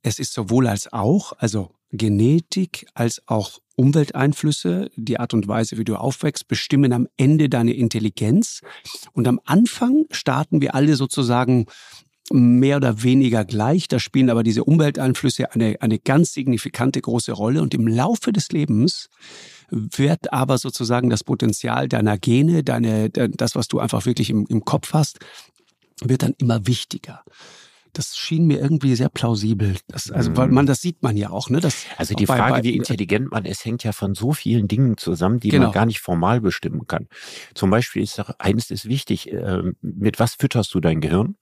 [0.01, 5.83] es ist sowohl als auch, also Genetik als auch Umwelteinflüsse, die Art und Weise, wie
[5.83, 8.61] du aufwächst, bestimmen am Ende deine Intelligenz.
[9.13, 11.67] Und am Anfang starten wir alle sozusagen
[12.31, 13.87] mehr oder weniger gleich.
[13.87, 17.61] Da spielen aber diese Umwelteinflüsse eine, eine ganz signifikante große Rolle.
[17.61, 19.09] Und im Laufe des Lebens
[19.69, 24.65] wird aber sozusagen das Potenzial deiner Gene, deine, das, was du einfach wirklich im, im
[24.65, 25.19] Kopf hast,
[26.01, 27.23] wird dann immer wichtiger
[27.97, 29.75] das schien mir irgendwie sehr plausibel.
[29.87, 30.53] Das, also, weil mhm.
[30.53, 31.59] man, das sieht man ja auch, ne?
[31.59, 34.97] Das also die Frage, bei, wie intelligent man ist, hängt ja von so vielen Dingen
[34.97, 35.65] zusammen, die genau.
[35.65, 37.07] man gar nicht formal bestimmen kann.
[37.55, 41.35] Zum Beispiel ist doch eines ist wichtig, äh, mit was fütterst du dein Gehirn?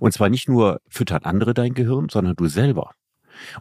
[0.00, 2.92] Und zwar nicht nur füttern andere dein Gehirn, sondern du selber.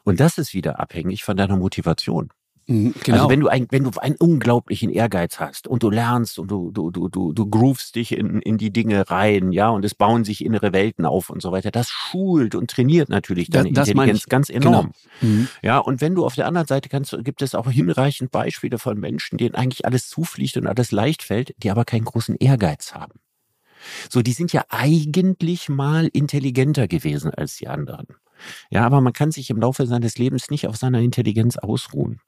[0.04, 2.30] Und das ist wieder abhängig von deiner Motivation.
[2.68, 3.18] Mhm, genau.
[3.18, 6.72] Also wenn du ein, wenn du einen unglaublichen Ehrgeiz hast und du lernst und du,
[6.72, 10.24] du, du, du, du groovst dich in, in die Dinge rein, ja, und es bauen
[10.24, 13.90] sich innere Welten auf und so weiter, das schult und trainiert natürlich deine das, das
[13.90, 14.94] Intelligenz ganz enorm.
[15.20, 15.34] Genau.
[15.34, 15.48] Mhm.
[15.62, 18.98] Ja, und wenn du auf der anderen Seite kannst, gibt es auch hinreichend Beispiele von
[18.98, 23.20] Menschen, denen eigentlich alles zufliegt und alles leicht fällt, die aber keinen großen Ehrgeiz haben.
[24.10, 28.08] So, die sind ja eigentlich mal intelligenter gewesen als die anderen.
[28.70, 32.20] Ja, aber man kann sich im Laufe seines Lebens nicht auf seiner Intelligenz ausruhen.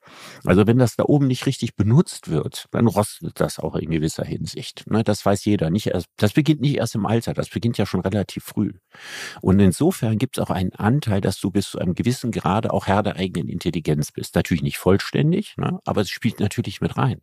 [0.44, 4.24] Also wenn das da oben nicht richtig benutzt wird, dann rostet das auch in gewisser
[4.26, 4.86] Hinsicht.
[4.90, 5.70] Ne, das weiß jeder.
[5.70, 8.74] Nicht erst, das beginnt nicht erst im Alter, das beginnt ja schon relativ früh.
[9.42, 12.88] Und insofern gibt es auch einen Anteil, dass du bis zu einem gewissen Grade auch
[12.88, 14.36] Herr der eigenen Intelligenz bist.
[14.36, 17.20] Natürlich nicht vollständig, ne, aber es spielt natürlich mit rein.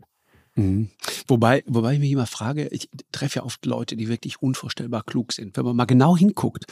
[0.55, 0.91] Mhm.
[1.29, 5.33] Wobei, wobei ich mich immer frage, ich treffe ja oft Leute, die wirklich unvorstellbar klug
[5.33, 5.57] sind.
[5.57, 6.67] Wenn man mal genau hinguckt,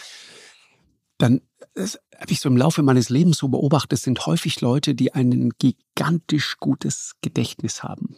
[1.18, 1.40] dann
[1.76, 6.56] habe ich so im Laufe meines Lebens so beobachtet, sind häufig Leute, die ein gigantisch
[6.58, 8.16] gutes Gedächtnis haben.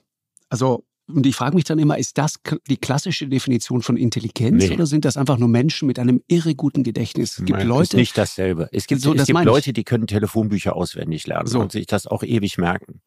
[0.49, 2.37] Also, und ich frage mich dann immer, ist das
[2.69, 4.75] die klassische Definition von Intelligenz nee.
[4.75, 7.39] oder sind das einfach nur Menschen mit einem irre guten Gedächtnis?
[7.39, 7.83] Es gibt Nein, Leute.
[7.83, 8.69] Ist nicht dasselbe.
[8.73, 11.61] Es gibt, so, es gibt Leute, die können Telefonbücher auswendig lernen so.
[11.61, 13.01] und sich das auch ewig merken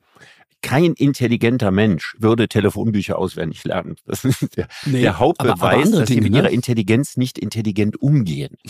[0.65, 3.97] kein intelligenter Mensch würde Telefonbücher auswendig lernen.
[4.07, 6.39] Das ist der, nee, der Hauptbeweis, aber, aber dass sie mit ne?
[6.39, 8.55] ihrer Intelligenz nicht intelligent umgehen.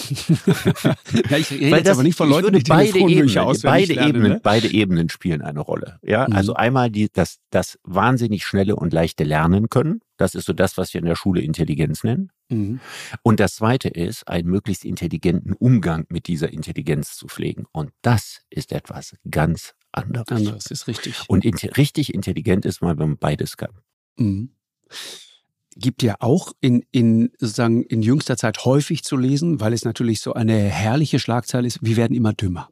[1.29, 4.09] ja, ich rede jetzt das, aber nicht von Leuten, die beide Telefonbücher Ebenen, beide lernen,
[4.09, 4.39] Ebenen, ne?
[4.43, 5.99] beide Ebenen spielen eine Rolle.
[6.03, 6.35] Ja, mhm.
[6.35, 10.01] also einmal die, das, das wahnsinnig schnelle und leichte Lernen können.
[10.17, 12.29] Das ist so das, was wir in der Schule Intelligenz nennen.
[12.49, 12.79] Mhm.
[13.23, 17.65] Und das zweite ist, einen möglichst intelligenten Umgang mit dieser Intelligenz zu pflegen.
[17.71, 20.27] Und das ist etwas ganz anderes.
[20.29, 21.23] Anderes ist richtig.
[21.27, 23.71] Und in, richtig intelligent ist man, wenn man beides kann.
[24.17, 24.51] Mhm.
[25.77, 30.21] Gibt ja auch in, in, sozusagen in jüngster Zeit häufig zu lesen, weil es natürlich
[30.21, 32.69] so eine herrliche Schlagzeile ist, wir werden immer dümmer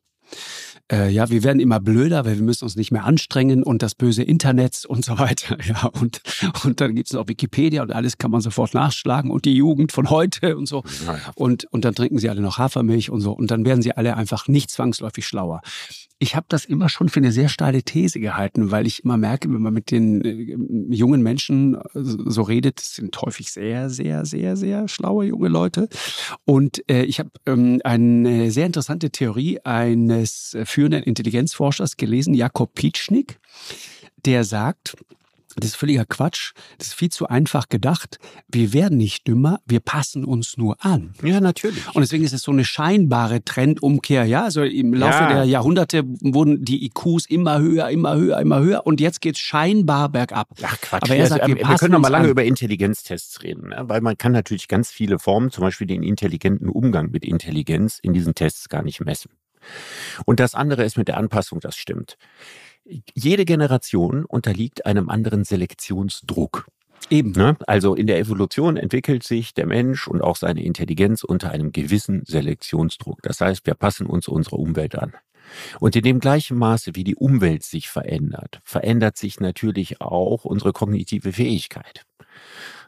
[0.91, 3.95] äh, ja, wir werden immer blöder, weil wir müssen uns nicht mehr anstrengen und das
[3.95, 5.57] böse Internet und so weiter.
[5.65, 6.21] Ja, und,
[6.65, 9.93] und dann gibt es noch Wikipedia und alles kann man sofort nachschlagen und die Jugend
[9.93, 10.83] von heute und so.
[11.35, 13.31] Und, und dann trinken sie alle noch Hafermilch und so.
[13.31, 15.61] Und dann werden sie alle einfach nicht zwangsläufig schlauer.
[16.23, 19.53] Ich habe das immer schon für eine sehr steile These gehalten, weil ich immer merke,
[19.53, 20.55] wenn man mit den äh,
[20.95, 25.89] jungen Menschen äh, so redet, sind häufig sehr, sehr, sehr, sehr schlaue junge Leute.
[26.45, 33.41] Und äh, ich habe ähm, eine sehr interessante Theorie eines führenden Intelligenzforschers gelesen, Jakob Pietschnik,
[34.25, 34.95] der sagt,
[35.55, 36.53] das ist völliger Quatsch.
[36.77, 38.17] Das ist viel zu einfach gedacht.
[38.47, 41.13] Wir werden nicht dümmer, wir passen uns nur an.
[41.23, 41.83] Ja, natürlich.
[41.93, 44.25] Und deswegen ist es so eine scheinbare Trendumkehr.
[44.25, 45.33] Ja, also im Laufe ja.
[45.33, 48.85] der Jahrhunderte wurden die IQs immer höher, immer höher, immer höher.
[48.85, 50.49] Und jetzt geht es scheinbar bergab.
[50.63, 51.03] Ach Quatsch.
[51.03, 52.31] Aber er sagt, wir, wir können noch mal lange an.
[52.31, 53.69] über Intelligenztests reden.
[53.69, 53.83] Ne?
[53.87, 58.13] Weil man kann natürlich ganz viele Formen, zum Beispiel den intelligenten Umgang mit Intelligenz, in
[58.13, 59.31] diesen Tests gar nicht messen.
[60.25, 62.17] Und das andere ist mit der Anpassung, das stimmt.
[62.85, 66.67] Jede Generation unterliegt einem anderen Selektionsdruck.
[67.09, 67.31] Eben.
[67.31, 67.57] Ne?
[67.67, 72.23] Also in der Evolution entwickelt sich der Mensch und auch seine Intelligenz unter einem gewissen
[72.25, 73.21] Selektionsdruck.
[73.21, 75.13] Das heißt, wir passen uns unserer Umwelt an.
[75.79, 80.71] Und in dem gleichen Maße, wie die Umwelt sich verändert, verändert sich natürlich auch unsere
[80.71, 82.05] kognitive Fähigkeit.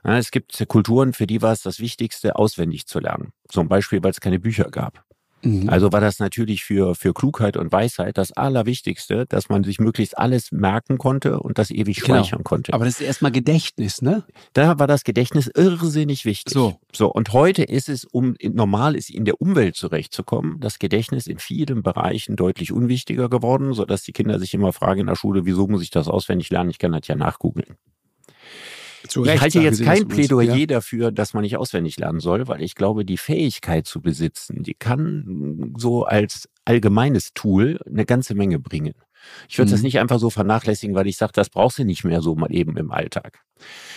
[0.03, 3.33] Es gibt Kulturen, für die war es das Wichtigste, auswendig zu lernen.
[3.49, 5.03] Zum Beispiel, weil es keine Bücher gab.
[5.45, 5.69] Mhm.
[5.69, 10.17] Also war das natürlich für, für Klugheit und Weisheit das Allerwichtigste, dass man sich möglichst
[10.17, 12.17] alles merken konnte und das ewig genau.
[12.17, 12.73] speichern konnte.
[12.73, 14.23] Aber das ist erstmal Gedächtnis, ne?
[14.53, 16.53] Da war das Gedächtnis irrsinnig wichtig.
[16.53, 16.75] So.
[16.93, 17.11] So.
[17.11, 21.83] Und heute ist es, um normal ist, in der Umwelt zurechtzukommen, das Gedächtnis in vielen
[21.83, 25.83] Bereichen deutlich unwichtiger geworden, sodass die Kinder sich immer fragen in der Schule, wieso muss
[25.83, 26.71] ich das auswendig lernen?
[26.71, 27.77] Ich kann das ja nachgoogeln.
[29.07, 30.65] Ich halte jetzt kein Plädoyer ja.
[30.65, 34.73] dafür, dass man nicht auswendig lernen soll, weil ich glaube, die Fähigkeit zu besitzen, die
[34.73, 38.93] kann so als allgemeines Tool eine ganze Menge bringen.
[39.49, 39.73] Ich würde Mhm.
[39.75, 42.53] das nicht einfach so vernachlässigen, weil ich sage, das brauchst du nicht mehr so mal
[42.53, 43.39] eben im Alltag.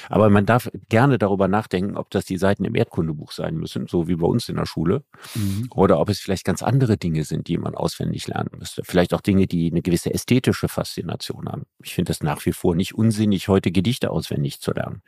[0.09, 4.07] Aber man darf gerne darüber nachdenken, ob das die Seiten im Erdkundebuch sein müssen, so
[4.09, 5.05] wie bei uns in der Schule,
[5.35, 5.69] Mhm.
[5.75, 8.83] oder ob es vielleicht ganz andere Dinge sind, die man auswendig lernen müsste.
[8.85, 11.65] Vielleicht auch Dinge, die eine gewisse ästhetische Faszination haben.
[11.83, 15.03] Ich finde es nach wie vor nicht unsinnig, heute Gedichte auswendig zu lernen.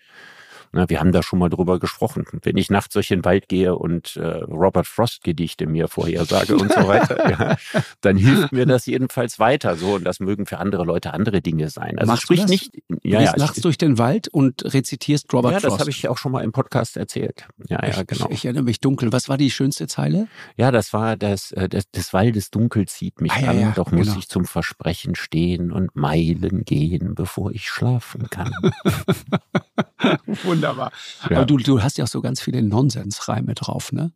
[0.72, 2.24] Na, wir haben da schon mal drüber gesprochen.
[2.42, 6.72] Wenn ich nachts durch den Wald gehe und äh, Robert Frost Gedichte mir vorhersage und
[6.72, 7.56] so weiter, ja,
[8.02, 9.74] dann hilft mir das jedenfalls weiter.
[9.76, 11.98] So und das mögen für andere Leute andere Dinge sein.
[11.98, 12.72] Also Machst du sprich nicht.
[12.88, 15.80] Du Ja, gehst ja, nachts ich, durch den Wald und rezitierst Robert ja, das Frost.
[15.80, 17.48] habe ich auch schon mal im Podcast erzählt.
[17.68, 18.26] Ja, ja, Ich- genau.
[18.26, 19.12] Ich, ich erinnere mich dunkel.
[19.12, 20.28] Was war die schönste Zeile?
[20.56, 23.72] Ja, das war das, äh, das des Waldes Dunkel zieht mich Ah, ja, an, ja,
[23.74, 24.18] doch muss genau.
[24.20, 28.52] ich zum Versprechen stehen und Meilen gehen, bevor ich schlafen kann.
[30.44, 30.59] Wunderbar.
[31.28, 31.36] Ja.
[31.36, 34.12] Aber du, du hast ja auch so ganz viele Nonsensreime drauf, ne?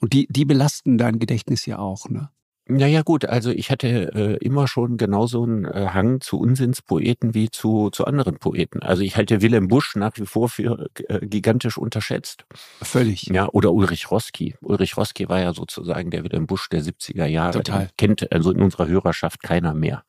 [0.00, 2.30] Und die, die belasten dein Gedächtnis ja auch, ne?
[2.70, 7.50] Naja gut, also ich hatte äh, immer schon genauso einen äh, Hang zu Unsinnspoeten wie
[7.50, 8.82] zu, zu anderen Poeten.
[8.82, 12.44] Also ich halte Wilhelm Busch nach wie vor für äh, gigantisch unterschätzt.
[12.82, 13.22] Völlig.
[13.28, 14.54] Ja, oder Ulrich Roski.
[14.60, 17.52] Ulrich Roski war ja sozusagen der Wilhelm Busch der 70er Jahre.
[17.52, 17.88] Total.
[17.96, 20.04] Kennt also in unserer Hörerschaft keiner mehr.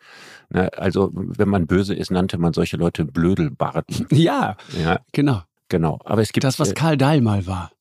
[0.49, 4.05] Ne, also wenn man böse ist, nannte man solche Leute Blödelbarten.
[4.11, 5.43] Ja, Ja, genau.
[5.69, 5.99] Genau.
[6.03, 7.71] Aber es gibt Das, was äh, Karl Dahl mal war.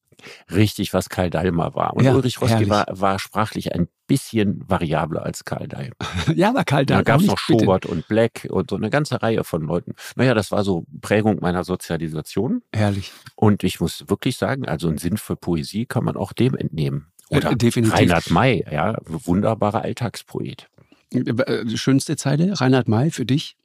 [0.50, 1.94] richtig, was Karl Dallmer war.
[1.94, 5.90] Und Ja, Ulrich Roski war, war sprachlich ein bisschen variabler als Karl Dahl.
[6.34, 6.98] Ja, aber Karl Dahl.
[7.04, 7.60] Da gab es noch bitte.
[7.64, 9.94] Schobert und Black und so eine ganze Reihe von Leuten.
[10.16, 12.62] Naja, das war so Prägung meiner Sozialisation.
[12.74, 13.12] Herrlich.
[13.36, 17.06] Und ich muss wirklich sagen, also ein Sinn für Poesie kann man auch dem entnehmen.
[17.30, 17.94] Oder Äh, definitiv.
[17.96, 20.68] Reinhard May, ja, wunderbarer Alltagspoet.
[21.12, 23.56] Äh, Die schönste Zeile, Reinhard May, für dich?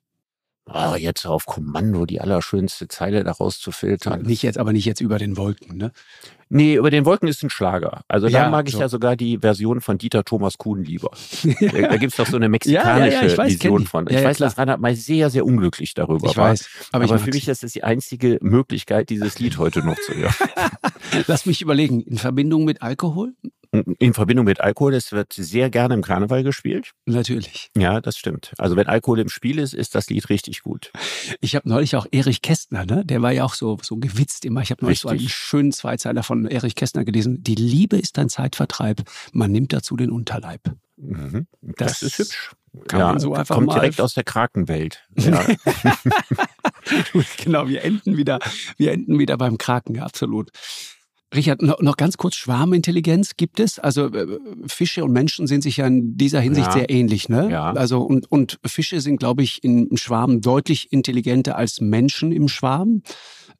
[0.66, 4.22] Oh, jetzt auf Kommando die allerschönste Zeile daraus zu filtern.
[4.22, 5.92] Nicht jetzt, aber nicht jetzt über den Wolken, ne?
[6.50, 8.04] Nee, über den Wolken ist ein Schlager.
[8.08, 8.80] Also Ja, da mag ich so.
[8.80, 11.12] ja sogar die Version von Dieter Thomas Kuhn lieber.
[11.44, 14.06] ja, Da, da gibt's doch so eine Ja, mexikanische ja, ja, weiß, Vision von.
[14.08, 14.64] Ja, Ich ja, weiß, dass klar.
[14.64, 16.52] Reinhard May sehr, sehr unglücklich darüber ich war.
[16.52, 16.70] weiß.
[16.94, 20.14] Aber, Aber, ich für mich ist das die einzige Möglichkeit, dieses Lied heute noch zu
[20.16, 20.34] hören.
[21.28, 23.34] Lass mich überlegen, in Verbindung mit Alkohol?
[23.98, 26.92] In Verbindung mit Alkohol, das wird sehr gerne im Karneval gespielt.
[27.06, 27.70] Natürlich.
[27.76, 28.54] Ja, das stimmt.
[28.60, 30.92] Also wenn Alkohol im Spiel ist, ist das Lied richtig gut.
[31.42, 33.04] Ich habe neulich auch Erich Kästner, ne?
[33.04, 34.62] Der war ja auch so, so gewitzt immer.
[34.62, 35.36] Ich habe neulich so einen Richtig.
[35.36, 37.42] schönen Zweizeiler von Erich Kästner gelesen.
[37.44, 39.02] Die Liebe ist ein Zeitvertreib.
[39.32, 40.62] Man nimmt dazu den Unterleib.
[40.98, 41.48] Mhm.
[41.62, 42.52] Das, Das ist hübsch.
[42.88, 45.04] kann man so einfach kommt mal- direkt aus der Krakenwelt.
[45.18, 45.44] Ja.
[47.38, 48.40] genau, wir enden wieder,
[48.78, 50.52] wir enden wieder beim Kraken, ja, absolut.
[51.34, 53.80] Richard, noch, ganz kurz, Schwarmintelligenz gibt es?
[53.80, 56.74] Also äh, Fische und Menschen sind sich ja in dieser Hinsicht Ja.
[56.74, 57.50] sehr ähnlich, ne?
[57.52, 57.72] Ja.
[57.74, 63.02] Also und, und Fische sind, glaube ich, im Schwarm deutlich intelligenter als Menschen im Schwarm.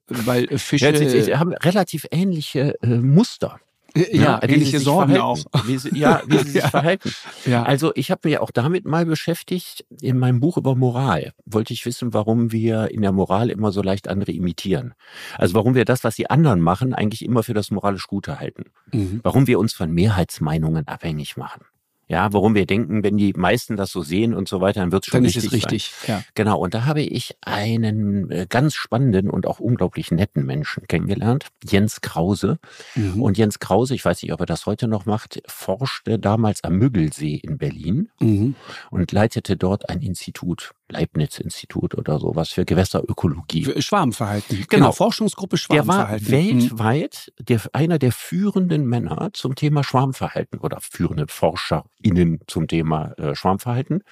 [0.06, 0.90] Weil Fische.
[0.90, 3.58] Ja, sie, sie haben relativ ähnliche äh, Muster.
[3.94, 5.46] Äh, ja, wie sie sich Sorgen verhalten.
[5.52, 5.66] auch.
[5.66, 6.68] Wie sie, ja, wie sie sich Ja.
[6.70, 7.12] verhalten.
[7.46, 7.62] Ja.
[7.62, 11.32] Also ich habe mich auch damit mal beschäftigt in meinem Buch über Moral.
[11.46, 14.94] Wollte ich wissen, warum wir in der Moral immer so leicht andere imitieren.
[15.38, 18.64] Also warum wir das, was die anderen machen, eigentlich immer für das moralisch Gute halten.
[18.92, 19.20] Mhm.
[19.22, 21.62] Warum wir uns von Mehrheitsmeinungen abhängig machen.
[22.06, 25.04] Ja, warum wir denken, wenn die meisten das so sehen und so weiter, dann wird
[25.04, 25.92] es schon Dann ist richtig es richtig.
[26.06, 26.16] Ja.
[26.16, 26.24] Sein.
[26.34, 31.46] Genau, und da habe ich einen äh, ganz spannenden und auch unglaublich netten Menschen kennengelernt,
[31.68, 32.58] Jens Krause.
[32.94, 33.22] Mhm.
[33.22, 36.76] Und Jens Krause, ich weiß nicht, ob er das heute noch macht, forschte damals am
[36.76, 38.54] Müggelsee in Berlin Mhm.
[38.90, 43.64] und leitete dort ein Institut, Leibniz-Institut oder sowas für Gewässerökologie.
[43.64, 44.56] Für Schwarmverhalten.
[44.56, 44.66] Genau.
[44.68, 44.92] Genau.
[44.92, 46.30] Forschungsgruppe Der war Schwarmverhalten.
[46.30, 53.34] Weltweit der, einer der führenden Männer zum Thema Schwarmverhalten oder führende ForscherInnen zum Thema äh,
[53.34, 54.02] Schwarmverhalten.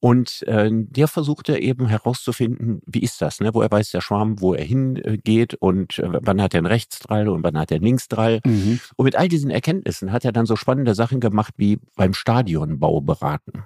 [0.00, 3.54] Und äh, der versuchte eben herauszufinden, wie ist das, ne?
[3.54, 7.42] Woher weiß der Schwarm, wo er hingeht und äh, wann hat er einen Rechtsdrall und
[7.42, 8.40] wann hat er einen Linksdrall.
[8.44, 8.80] Mhm.
[8.96, 13.00] Und mit all diesen Erkenntnissen hat er dann so spannende Sachen gemacht wie beim Stadionbau
[13.00, 13.64] beraten.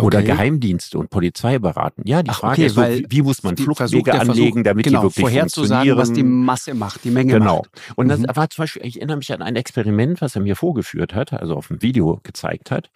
[0.00, 0.26] Oder Okay.
[0.26, 2.02] Geheimdienste und Polizei beraten.
[2.04, 5.04] Ja, die Ach, Frage okay, ist so, wie, muss man Fluchtwege anlegen, damit genau, die
[5.04, 6.24] wirklich vorherzusagen, was die.
[6.24, 7.58] Masse macht, die Menge Genau.
[7.58, 7.70] macht.
[7.96, 8.26] Und das Mhm.
[8.34, 11.54] war zum Beispiel, ich erinnere mich an ein Experiment, was er mir vorgeführt hat, also
[11.56, 12.90] auf dem Video gezeigt hat.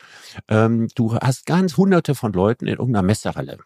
[0.48, 3.58] Ähm, du hast ganz hunderte von Leuten in irgendeiner Messehalle.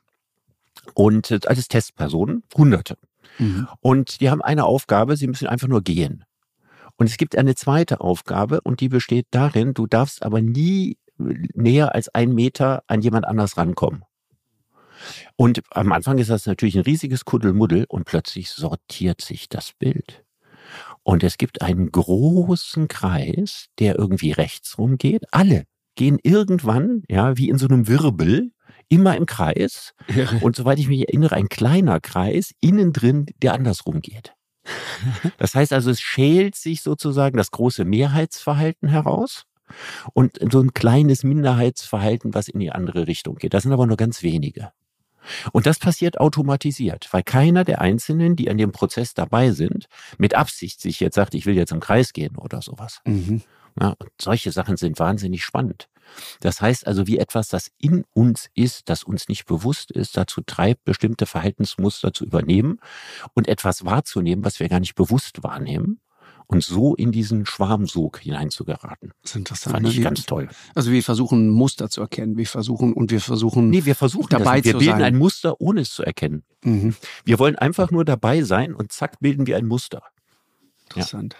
[0.94, 2.98] Und äh, als Testpersonen, hunderte.
[3.38, 3.68] Mhm.
[3.80, 6.24] Und die haben eine Aufgabe, sie müssen einfach nur gehen.
[6.96, 11.94] Und es gibt eine zweite Aufgabe und die besteht darin, du darfst aber nie näher
[11.94, 14.04] als ein Meter an jemand anders rankommen.
[15.36, 20.24] Und am Anfang ist das natürlich ein riesiges Kuddelmuddel und plötzlich sortiert sich das Bild.
[21.02, 25.24] Und es gibt einen großen Kreis, der irgendwie rechts rumgeht.
[25.30, 25.64] Alle
[25.94, 28.52] gehen irgendwann, ja, wie in so einem Wirbel,
[28.88, 29.94] immer im Kreis.
[30.40, 34.34] Und soweit ich mich erinnere, ein kleiner Kreis innen drin, der andersrum geht.
[35.38, 39.44] Das heißt also, es schält sich sozusagen das große Mehrheitsverhalten heraus.
[40.12, 43.54] Und so ein kleines Minderheitsverhalten, was in die andere Richtung geht.
[43.54, 44.72] Das sind aber nur ganz wenige.
[45.52, 50.34] Und das passiert automatisiert, weil keiner der Einzelnen, die an dem Prozess dabei sind, mit
[50.34, 53.00] Absicht sich jetzt sagt, ich will jetzt im Kreis gehen oder sowas.
[53.06, 53.42] Mhm.
[53.80, 55.88] Ja, solche Sachen sind wahnsinnig spannend.
[56.40, 60.40] Das heißt also, wie etwas, das in uns ist, das uns nicht bewusst ist, dazu
[60.40, 62.80] treibt, bestimmte Verhaltensmuster zu übernehmen
[63.34, 66.00] und etwas wahrzunehmen, was wir gar nicht bewusst wahrnehmen
[66.48, 69.12] und so in diesen Schwarmsog hineinzugeraten.
[69.22, 69.74] Das ist interessant.
[69.76, 70.04] Fand ich ne?
[70.04, 70.48] ganz toll.
[70.74, 74.64] Also wir versuchen Muster zu erkennen, wir versuchen und wir versuchen Nee, wir versuchen dabei.
[74.64, 75.02] Wir zu bilden sein.
[75.02, 76.42] ein Muster, ohne es zu erkennen.
[76.64, 76.96] Mhm.
[77.24, 80.02] Wir wollen einfach nur dabei sein und zack bilden wir ein Muster.
[80.88, 81.36] Interessant.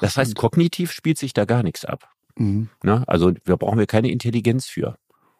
[0.00, 2.08] Das heißt, kognitiv spielt sich da gar nichts ab.
[2.36, 2.68] Mhm.
[2.82, 3.02] Ne?
[3.08, 4.96] Also wir brauchen wir keine Intelligenz für.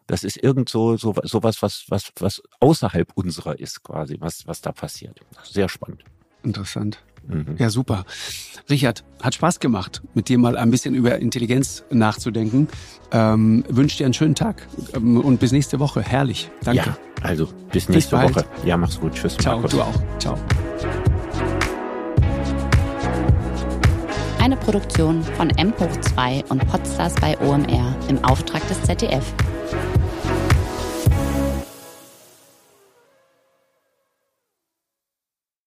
[0.08, 4.46] Das ist irgend so, so, so was, was, was, was außerhalb unserer ist quasi, was,
[4.46, 5.20] was da passiert.
[5.44, 6.04] Sehr spannend.
[6.42, 7.02] Interessant.
[7.26, 7.56] Mhm.
[7.58, 8.04] Ja, super.
[8.70, 12.68] Richard, hat Spaß gemacht, mit dir mal ein bisschen über Intelligenz nachzudenken.
[13.12, 16.02] Ähm, wünsche dir einen schönen Tag ähm, und bis nächste Woche.
[16.02, 16.50] Herrlich.
[16.62, 16.84] Danke.
[16.86, 18.36] Ja, also bis nächste bald.
[18.36, 18.44] Woche.
[18.64, 19.14] Ja, mach's gut.
[19.14, 19.36] Tschüss.
[19.36, 19.72] Ciao, Markus.
[19.72, 20.18] du auch.
[20.18, 20.38] Ciao.
[24.38, 29.32] Eine Produktion von M hoch 2 und Podstars bei OMR im Auftrag des ZDF.